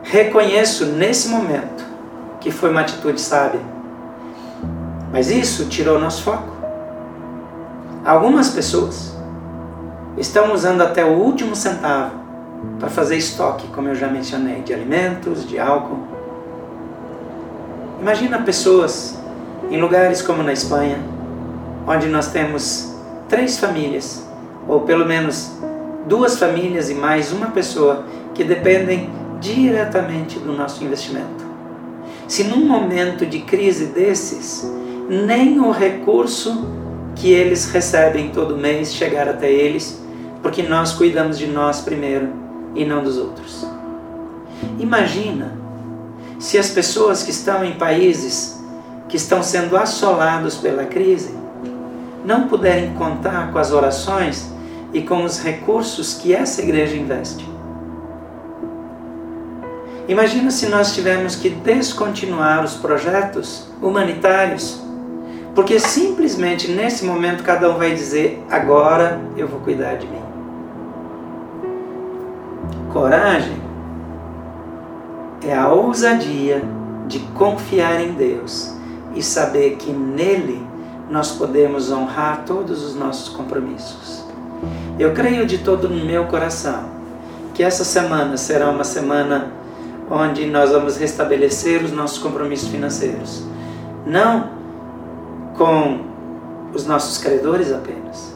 Reconheço 0.03 0.87
nesse 0.87 1.29
momento 1.29 1.85
que 2.41 2.51
foi 2.51 2.71
uma 2.71 2.81
atitude 2.81 3.21
sábia, 3.21 3.61
mas 5.13 5.31
isso 5.31 5.67
tirou 5.67 5.99
nosso 5.99 6.25
foco. 6.25 6.53
Algumas 8.05 8.51
pessoas 8.51 9.17
estão 10.19 10.53
usando 10.53 10.83
até 10.83 11.05
o 11.05 11.13
último 11.13 11.57
centavo 11.57 12.24
para 12.79 12.89
fazer 12.89 13.17
estoque, 13.17 13.67
como 13.69 13.89
eu 13.89 13.95
já 13.95 14.09
mencionei, 14.09 14.61
de 14.63 14.75
alimentos, 14.75 15.47
de 15.49 15.59
álcool. 15.59 15.99
Imagina 18.01 18.43
pessoas 18.43 19.19
em 19.71 19.81
lugares 19.81 20.21
como 20.21 20.43
na 20.43 20.53
Espanha, 20.53 20.99
onde 21.87 22.09
nós 22.09 22.29
temos 22.29 22.95
três 23.29 23.59
famílias, 23.59 24.27
ou 24.69 24.81
pelo 24.83 25.07
menos 25.07 25.53
duas 26.07 26.39
famílias 26.39 26.91
e 26.91 26.95
mais 26.95 27.33
uma 27.33 27.47
pessoa 27.47 28.05
que 28.35 28.45
dependem 28.45 29.09
diretamente 29.41 30.39
do 30.39 30.53
nosso 30.53 30.85
investimento. 30.85 31.45
Se 32.29 32.45
num 32.45 32.67
momento 32.67 33.27
de 33.27 33.41
crise 33.41 33.87
desses, 33.87 34.71
nem 35.09 35.59
o 35.61 35.71
recurso 35.71 36.67
que 37.15 37.31
eles 37.31 37.71
recebem 37.71 38.31
todo 38.31 38.57
mês 38.57 38.93
chegar 38.93 39.29
até 39.29 39.51
eles, 39.51 40.03
porque 40.43 40.63
nós 40.63 40.93
cuidamos 40.93 41.39
de 41.39 41.47
nós 41.47 41.81
primeiro 41.81 42.44
e 42.75 42.85
não 42.85 43.03
dos 43.03 43.19
outros. 43.19 43.67
Imagina 44.79 45.53
se 46.39 46.59
as 46.59 46.71
pessoas 46.71 47.23
que 47.23 47.31
estão 47.31 47.65
em 47.65 47.75
países 47.75 48.63
que 49.09 49.17
estão 49.17 49.43
sendo 49.43 49.77
assolados 49.77 50.57
pela 50.57 50.85
crise 50.85 51.35
não 52.25 52.49
puderem 52.49 52.95
contar 52.95 53.53
com 53.53 53.59
as 53.59 53.71
orações 53.71 54.53
e 54.93 55.03
com 55.03 55.25
os 55.25 55.41
recursos 55.43 56.15
que 56.15 56.35
essa 56.35 56.63
igreja 56.63 56.97
investe. 56.97 57.49
Imagina 60.07 60.51
se 60.51 60.67
nós 60.67 60.95
tivermos 60.95 61.35
que 61.35 61.49
descontinuar 61.49 62.63
os 62.63 62.75
projetos 62.75 63.69
humanitários, 63.81 64.83
porque 65.55 65.81
simplesmente 65.81 66.71
nesse 66.71 67.05
momento 67.05 67.43
cada 67.43 67.71
um 67.71 67.79
vai 67.79 67.95
dizer: 67.95 68.43
agora 68.51 69.21
eu 69.37 69.49
vou 69.49 69.61
cuidar 69.61 69.95
de 69.95 70.07
mim. 70.07 70.24
Coragem 72.95 73.61
é 75.45 75.53
a 75.53 75.69
ousadia 75.69 76.63
de 77.09 77.19
confiar 77.35 78.01
em 78.01 78.13
Deus 78.13 78.73
e 79.17 79.21
saber 79.21 79.75
que 79.79 79.91
nele 79.91 80.65
nós 81.11 81.33
podemos 81.33 81.91
honrar 81.91 82.45
todos 82.47 82.85
os 82.85 82.95
nossos 82.95 83.35
compromissos. 83.35 84.25
Eu 84.97 85.13
creio 85.13 85.45
de 85.45 85.59
todo 85.59 85.89
o 85.89 85.91
meu 85.91 86.27
coração 86.27 86.85
que 87.53 87.65
essa 87.65 87.83
semana 87.83 88.37
será 88.37 88.71
uma 88.71 88.85
semana 88.85 89.51
onde 90.09 90.47
nós 90.47 90.71
vamos 90.71 90.97
restabelecer 90.97 91.83
os 91.83 91.91
nossos 91.91 92.19
compromissos 92.19 92.69
financeiros. 92.69 93.45
Não 94.07 94.51
com 95.59 95.99
os 96.73 96.87
nossos 96.87 97.19
credores 97.19 97.73
apenas, 97.73 98.34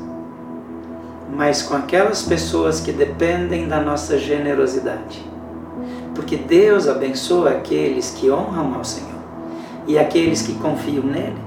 mas 1.39 1.63
com 1.63 1.77
aquelas 1.77 2.23
pessoas 2.23 2.81
que 2.81 2.91
dependem 2.91 3.69
da 3.69 3.81
nossa 3.81 4.19
generosidade. 4.19 5.25
Porque 6.13 6.37
Deus 6.37 6.89
abençoa 6.89 7.51
aqueles 7.51 8.11
que 8.11 8.29
honram 8.29 8.75
ao 8.75 8.85
Senhor 8.85 9.21
e 9.87 9.97
aqueles 9.97 10.43
que 10.43 10.55
confiam 10.55 11.05
nele. 11.05 11.39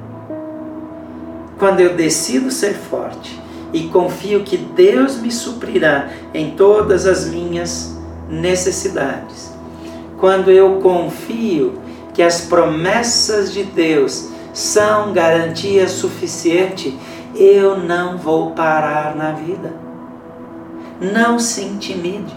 Quando 1.59 1.81
eu 1.81 1.93
decido 1.93 2.49
ser 2.49 2.73
forte 2.73 3.37
e 3.73 3.89
confio 3.89 4.43
que 4.43 4.55
Deus 4.55 5.17
me 5.17 5.29
suprirá 5.29 6.07
em 6.33 6.51
todas 6.51 7.05
as 7.05 7.27
minhas 7.27 7.93
necessidades, 8.29 9.51
quando 10.17 10.49
eu 10.49 10.79
confio 10.79 11.73
que 12.13 12.23
as 12.23 12.39
promessas 12.39 13.51
de 13.51 13.65
Deus 13.65 14.29
são 14.53 15.11
garantia 15.11 15.89
suficiente, 15.89 16.97
eu 17.41 17.75
não 17.77 18.17
vou 18.17 18.51
parar 18.51 19.15
na 19.15 19.31
vida. 19.31 19.73
Não 20.99 21.39
se 21.39 21.63
intimide. 21.63 22.35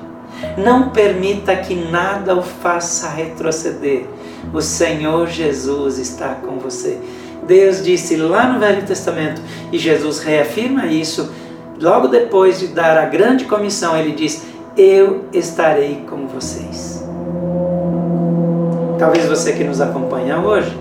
Não 0.56 0.88
permita 0.88 1.54
que 1.56 1.74
nada 1.74 2.34
o 2.34 2.42
faça 2.42 3.08
retroceder. 3.10 4.06
O 4.52 4.62
Senhor 4.62 5.26
Jesus 5.26 5.98
está 5.98 6.34
com 6.34 6.58
você. 6.58 6.98
Deus 7.46 7.84
disse 7.84 8.16
lá 8.16 8.46
no 8.46 8.58
Velho 8.58 8.86
Testamento, 8.86 9.42
e 9.70 9.78
Jesus 9.78 10.20
reafirma 10.20 10.86
isso 10.86 11.30
logo 11.78 12.08
depois 12.08 12.58
de 12.58 12.68
dar 12.68 12.96
a 12.96 13.04
grande 13.04 13.44
comissão, 13.44 13.94
ele 13.94 14.12
diz: 14.12 14.42
Eu 14.76 15.26
estarei 15.32 16.04
com 16.08 16.26
vocês. 16.26 17.04
Talvez 18.98 19.26
você 19.26 19.52
que 19.52 19.64
nos 19.64 19.82
acompanha 19.82 20.38
hoje 20.38 20.74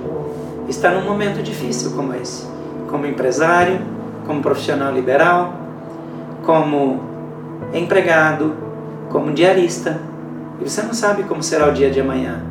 está 0.69 0.91
num 0.91 1.03
momento 1.03 1.43
difícil 1.43 1.91
como 1.91 2.15
esse, 2.15 2.45
como 2.89 3.05
empresário, 3.05 3.81
como 4.25 4.41
profissional 4.41 4.93
liberal, 4.93 5.53
como 6.43 7.01
empregado, 7.73 8.55
como 9.09 9.31
diarista, 9.31 9.99
e 10.59 10.69
você 10.69 10.81
não 10.81 10.93
sabe 10.93 11.23
como 11.23 11.41
será 11.41 11.67
o 11.67 11.73
dia 11.73 11.89
de 11.89 11.99
amanhã. 11.99 12.41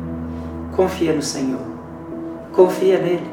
Confia 0.75 1.13
no 1.13 1.21
Senhor. 1.21 1.61
Confia 2.51 2.99
nele. 2.99 3.29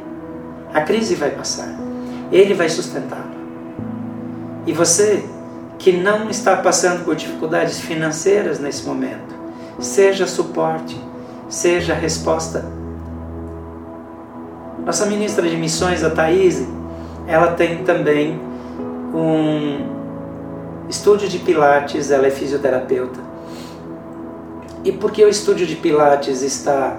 A 0.73 0.81
crise 0.83 1.15
vai 1.15 1.31
passar. 1.31 1.69
Ele 2.31 2.55
vai 2.55 2.69
sustentá-lo. 2.69 3.31
E 4.67 4.73
você 4.73 5.25
que 5.79 5.93
não 5.93 6.29
está 6.29 6.57
passando 6.57 7.05
por 7.05 7.17
dificuldades 7.17 7.81
financeiras 7.81 8.61
nesse 8.61 8.87
momento, 8.87 9.35
seja 9.79 10.27
suporte, 10.27 11.01
seja 11.49 11.95
resposta. 11.95 12.65
Nossa 14.85 15.07
ministra 15.07 15.49
de 15.49 15.57
missões, 15.57 16.05
a 16.05 16.11
Thaís, 16.11 16.67
ela 17.31 17.53
tem 17.53 17.85
também 17.85 18.39
um 19.15 19.87
estúdio 20.89 21.29
de 21.29 21.39
pilates, 21.39 22.11
ela 22.11 22.27
é 22.27 22.31
fisioterapeuta. 22.31 23.21
E 24.83 24.91
porque 24.91 25.25
o 25.25 25.29
estúdio 25.29 25.65
de 25.65 25.77
pilates 25.77 26.43
está 26.43 26.99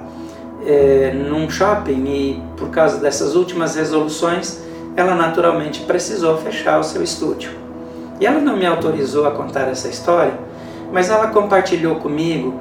é, 0.65 1.11
num 1.13 1.49
shopping 1.49 2.05
e 2.05 2.43
por 2.55 2.69
causa 2.69 2.97
dessas 2.97 3.35
últimas 3.35 3.75
resoluções, 3.75 4.61
ela 4.95 5.15
naturalmente 5.15 5.81
precisou 5.81 6.37
fechar 6.37 6.79
o 6.79 6.83
seu 6.83 7.03
estúdio. 7.03 7.51
E 8.17 8.25
ela 8.25 8.39
não 8.39 8.55
me 8.55 8.65
autorizou 8.65 9.27
a 9.27 9.31
contar 9.31 9.67
essa 9.67 9.89
história, 9.89 10.33
mas 10.93 11.09
ela 11.09 11.27
compartilhou 11.27 11.95
comigo 11.95 12.57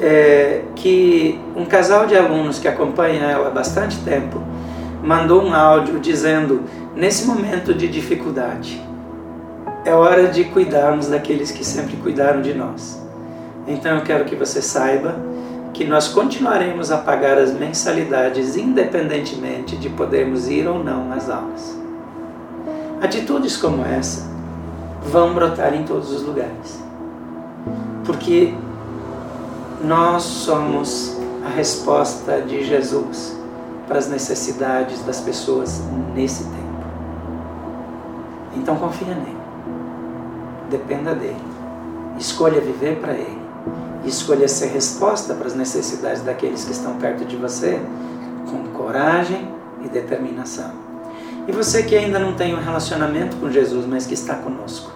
é, 0.00 0.62
que 0.76 1.40
um 1.56 1.64
casal 1.64 2.06
de 2.06 2.16
alunos 2.16 2.60
que 2.60 2.68
acompanha 2.68 3.24
ela 3.24 3.48
há 3.48 3.50
bastante 3.50 3.98
tempo 4.02 4.40
mandou 5.02 5.42
um 5.42 5.54
áudio 5.54 5.98
dizendo: 5.98 6.62
nesse 6.98 7.26
momento 7.26 7.72
de 7.72 7.86
dificuldade, 7.86 8.82
é 9.84 9.94
hora 9.94 10.26
de 10.26 10.44
cuidarmos 10.46 11.06
daqueles 11.06 11.52
que 11.52 11.64
sempre 11.64 11.96
cuidaram 11.96 12.42
de 12.42 12.52
nós. 12.52 13.00
Então 13.68 13.98
eu 13.98 14.02
quero 14.02 14.24
que 14.24 14.34
você 14.34 14.60
saiba 14.60 15.14
que 15.72 15.84
nós 15.84 16.08
continuaremos 16.08 16.90
a 16.90 16.98
pagar 16.98 17.38
as 17.38 17.52
mensalidades 17.52 18.56
independentemente 18.56 19.76
de 19.76 19.88
podermos 19.88 20.48
ir 20.48 20.66
ou 20.66 20.82
não 20.82 21.12
às 21.12 21.30
aulas. 21.30 21.78
Atitudes 23.00 23.56
como 23.56 23.84
essa 23.84 24.28
vão 25.04 25.32
brotar 25.34 25.74
em 25.74 25.84
todos 25.84 26.10
os 26.10 26.24
lugares, 26.24 26.82
porque 28.04 28.52
nós 29.84 30.24
somos 30.24 31.16
a 31.46 31.48
resposta 31.48 32.42
de 32.42 32.64
Jesus 32.64 33.38
para 33.86 33.98
as 33.98 34.08
necessidades 34.08 35.00
das 35.04 35.20
pessoas 35.20 35.80
nesse 36.12 36.42
tempo. 36.42 36.57
Então 38.68 38.76
confia 38.76 39.14
nele, 39.14 39.38
dependa 40.68 41.14
dele, 41.14 41.40
escolha 42.18 42.60
viver 42.60 42.96
para 42.96 43.14
ele 43.14 43.38
escolha 44.04 44.46
ser 44.46 44.66
resposta 44.66 45.32
para 45.32 45.46
as 45.46 45.54
necessidades 45.54 46.22
daqueles 46.22 46.64
que 46.64 46.72
estão 46.72 46.96
perto 46.96 47.24
de 47.24 47.34
você 47.34 47.80
com 48.50 48.68
coragem 48.76 49.48
e 49.82 49.88
determinação. 49.88 50.70
E 51.46 51.52
você 51.52 51.82
que 51.82 51.96
ainda 51.96 52.18
não 52.18 52.34
tem 52.34 52.54
um 52.54 52.60
relacionamento 52.60 53.38
com 53.38 53.50
Jesus, 53.50 53.86
mas 53.86 54.06
que 54.06 54.12
está 54.12 54.34
conosco, 54.34 54.92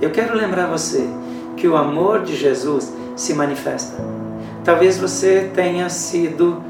eu 0.00 0.10
quero 0.10 0.36
lembrar 0.36 0.66
você 0.66 1.08
que 1.56 1.66
o 1.66 1.76
amor 1.76 2.22
de 2.22 2.36
Jesus 2.36 2.92
se 3.16 3.32
manifesta. 3.32 3.96
Talvez 4.62 4.98
você 4.98 5.50
tenha 5.54 5.88
sido 5.88 6.62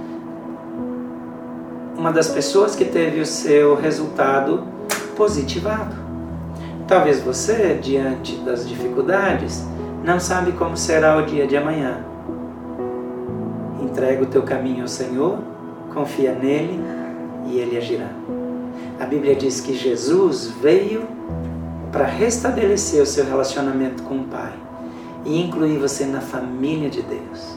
uma 1.99 2.12
das 2.12 2.28
pessoas 2.28 2.76
que 2.76 2.85
teve 2.85 3.20
o 3.20 3.26
seu 3.26 3.74
resultado 3.74 4.64
positivado. 5.16 6.00
Talvez 6.91 7.20
você, 7.20 7.78
diante 7.80 8.34
das 8.38 8.68
dificuldades, 8.68 9.64
não 10.05 10.18
sabe 10.18 10.51
como 10.51 10.76
será 10.76 11.18
o 11.18 11.22
dia 11.24 11.47
de 11.47 11.57
amanhã. 11.57 12.05
Entrega 13.80 14.24
o 14.24 14.26
teu 14.26 14.43
caminho 14.43 14.82
ao 14.82 14.88
Senhor, 14.88 15.38
confia 15.95 16.32
nele 16.32 16.80
e 17.47 17.59
ele 17.61 17.78
agirá. 17.78 18.11
A 18.99 19.07
Bíblia 19.07 19.36
diz 19.36 19.61
que 19.61 19.72
Jesus 19.72 20.49
veio 20.61 21.07
para 21.93 22.07
restabelecer 22.07 23.01
o 23.01 23.07
seu 23.07 23.24
relacionamento 23.24 24.03
com 24.03 24.16
o 24.16 24.24
Pai 24.24 24.53
e 25.24 25.41
incluir 25.41 25.78
você 25.78 26.05
na 26.05 26.20
família 26.20 26.91
de 26.91 27.03
Deus. 27.03 27.57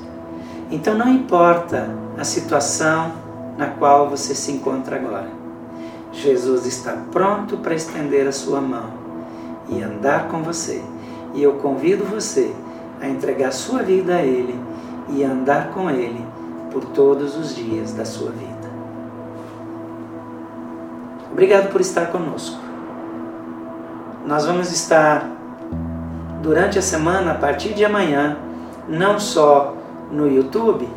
Então 0.69 0.95
não 0.95 1.09
importa 1.09 1.89
a 2.19 2.23
situação 2.23 3.11
na 3.57 3.65
qual 3.65 4.07
você 4.07 4.35
se 4.35 4.51
encontra 4.51 4.95
agora. 4.95 5.29
Jesus 6.11 6.67
está 6.67 6.95
pronto 7.11 7.57
para 7.57 7.73
estender 7.73 8.27
a 8.27 8.31
sua 8.31 8.61
mão 8.61 9.01
e 9.69 9.81
andar 9.81 10.27
com 10.27 10.41
você 10.43 10.83
e 11.33 11.41
eu 11.41 11.53
convido 11.53 12.05
você 12.05 12.53
a 13.01 13.07
entregar 13.07 13.51
sua 13.51 13.81
vida 13.81 14.15
a 14.15 14.21
Ele 14.21 14.55
e 15.09 15.23
andar 15.23 15.69
com 15.69 15.89
Ele 15.89 16.23
por 16.71 16.85
todos 16.85 17.35
os 17.35 17.55
dias 17.55 17.93
da 17.93 18.05
sua 18.05 18.31
vida. 18.31 18.53
Obrigado 21.31 21.71
por 21.71 21.81
estar 21.81 22.07
conosco. 22.07 22.59
Nós 24.25 24.45
vamos 24.45 24.71
estar 24.71 25.29
durante 26.41 26.77
a 26.77 26.81
semana, 26.81 27.31
a 27.31 27.35
partir 27.35 27.73
de 27.73 27.83
amanhã, 27.83 28.37
não 28.87 29.19
só 29.19 29.75
no 30.11 30.27
YouTube, 30.29 30.87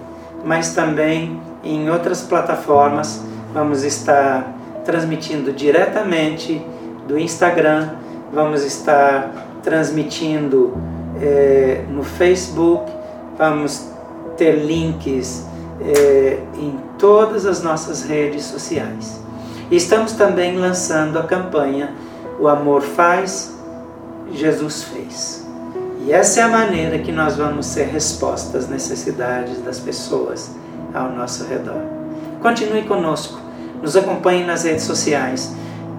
mas 0.45 0.75
também 0.75 1.41
em 1.65 1.89
outras 1.91 2.23
plataformas. 2.23 3.25
Vamos 3.53 3.83
estar 3.83 4.53
transmitindo 4.85 5.53
diretamente 5.53 6.65
do 7.09 7.19
Instagram, 7.19 7.91
vamos 8.33 8.63
estar 8.65 9.33
transmitindo 9.63 10.75
é, 11.21 11.85
no 11.89 12.03
Facebook, 12.03 12.91
vamos 13.39 13.89
ter 14.37 14.53
links 14.53 15.45
é, 15.81 16.39
em 16.55 16.79
todas 16.99 17.47
as 17.47 17.63
nossas 17.63 18.05
redes 18.05 18.45
sociais. 18.45 19.21
E 19.71 19.77
estamos 19.77 20.13
também 20.13 20.57
lançando 20.57 21.19
a 21.19 21.25
campanha 21.25 21.93
O 22.39 22.49
Amor 22.49 22.83
Faz, 22.83 23.55
Jesus 24.33 24.85
Fez. 24.85 25.47
E 26.07 26.13
essa 26.13 26.41
é 26.41 26.43
a 26.45 26.49
maneira 26.49 26.99
que 26.99 27.11
nós 27.11 27.37
vamos 27.37 27.67
ser 27.67 27.89
resposta 27.89 28.59
às 28.59 28.69
necessidades 28.69 29.61
das 29.63 29.81
pessoas 29.81 30.51
ao 30.95 31.11
nosso 31.11 31.45
redor. 31.47 31.83
Continue 32.41 32.85
conosco, 32.85 33.41
nos 33.83 33.97
acompanhe 33.97 34.45
nas 34.45 34.63
redes 34.63 34.85
sociais. 34.85 35.53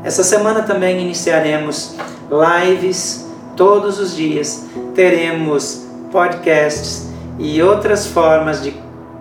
Essa 0.03 0.23
semana 0.23 0.63
também 0.63 1.01
iniciaremos 1.01 1.95
lives 2.29 3.27
todos 3.55 3.99
os 3.99 4.15
dias, 4.15 4.65
teremos 4.93 5.87
podcasts 6.11 7.09
e 7.39 7.61
outras 7.61 8.07
formas 8.07 8.61
de 8.61 8.73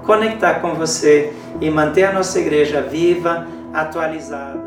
conectar 0.04 0.61
com 0.61 0.74
você 0.74 1.32
e 1.61 1.70
manter 1.70 2.04
a 2.04 2.12
nossa 2.12 2.38
igreja 2.38 2.80
viva, 2.82 3.46
atualizada. 3.72 4.65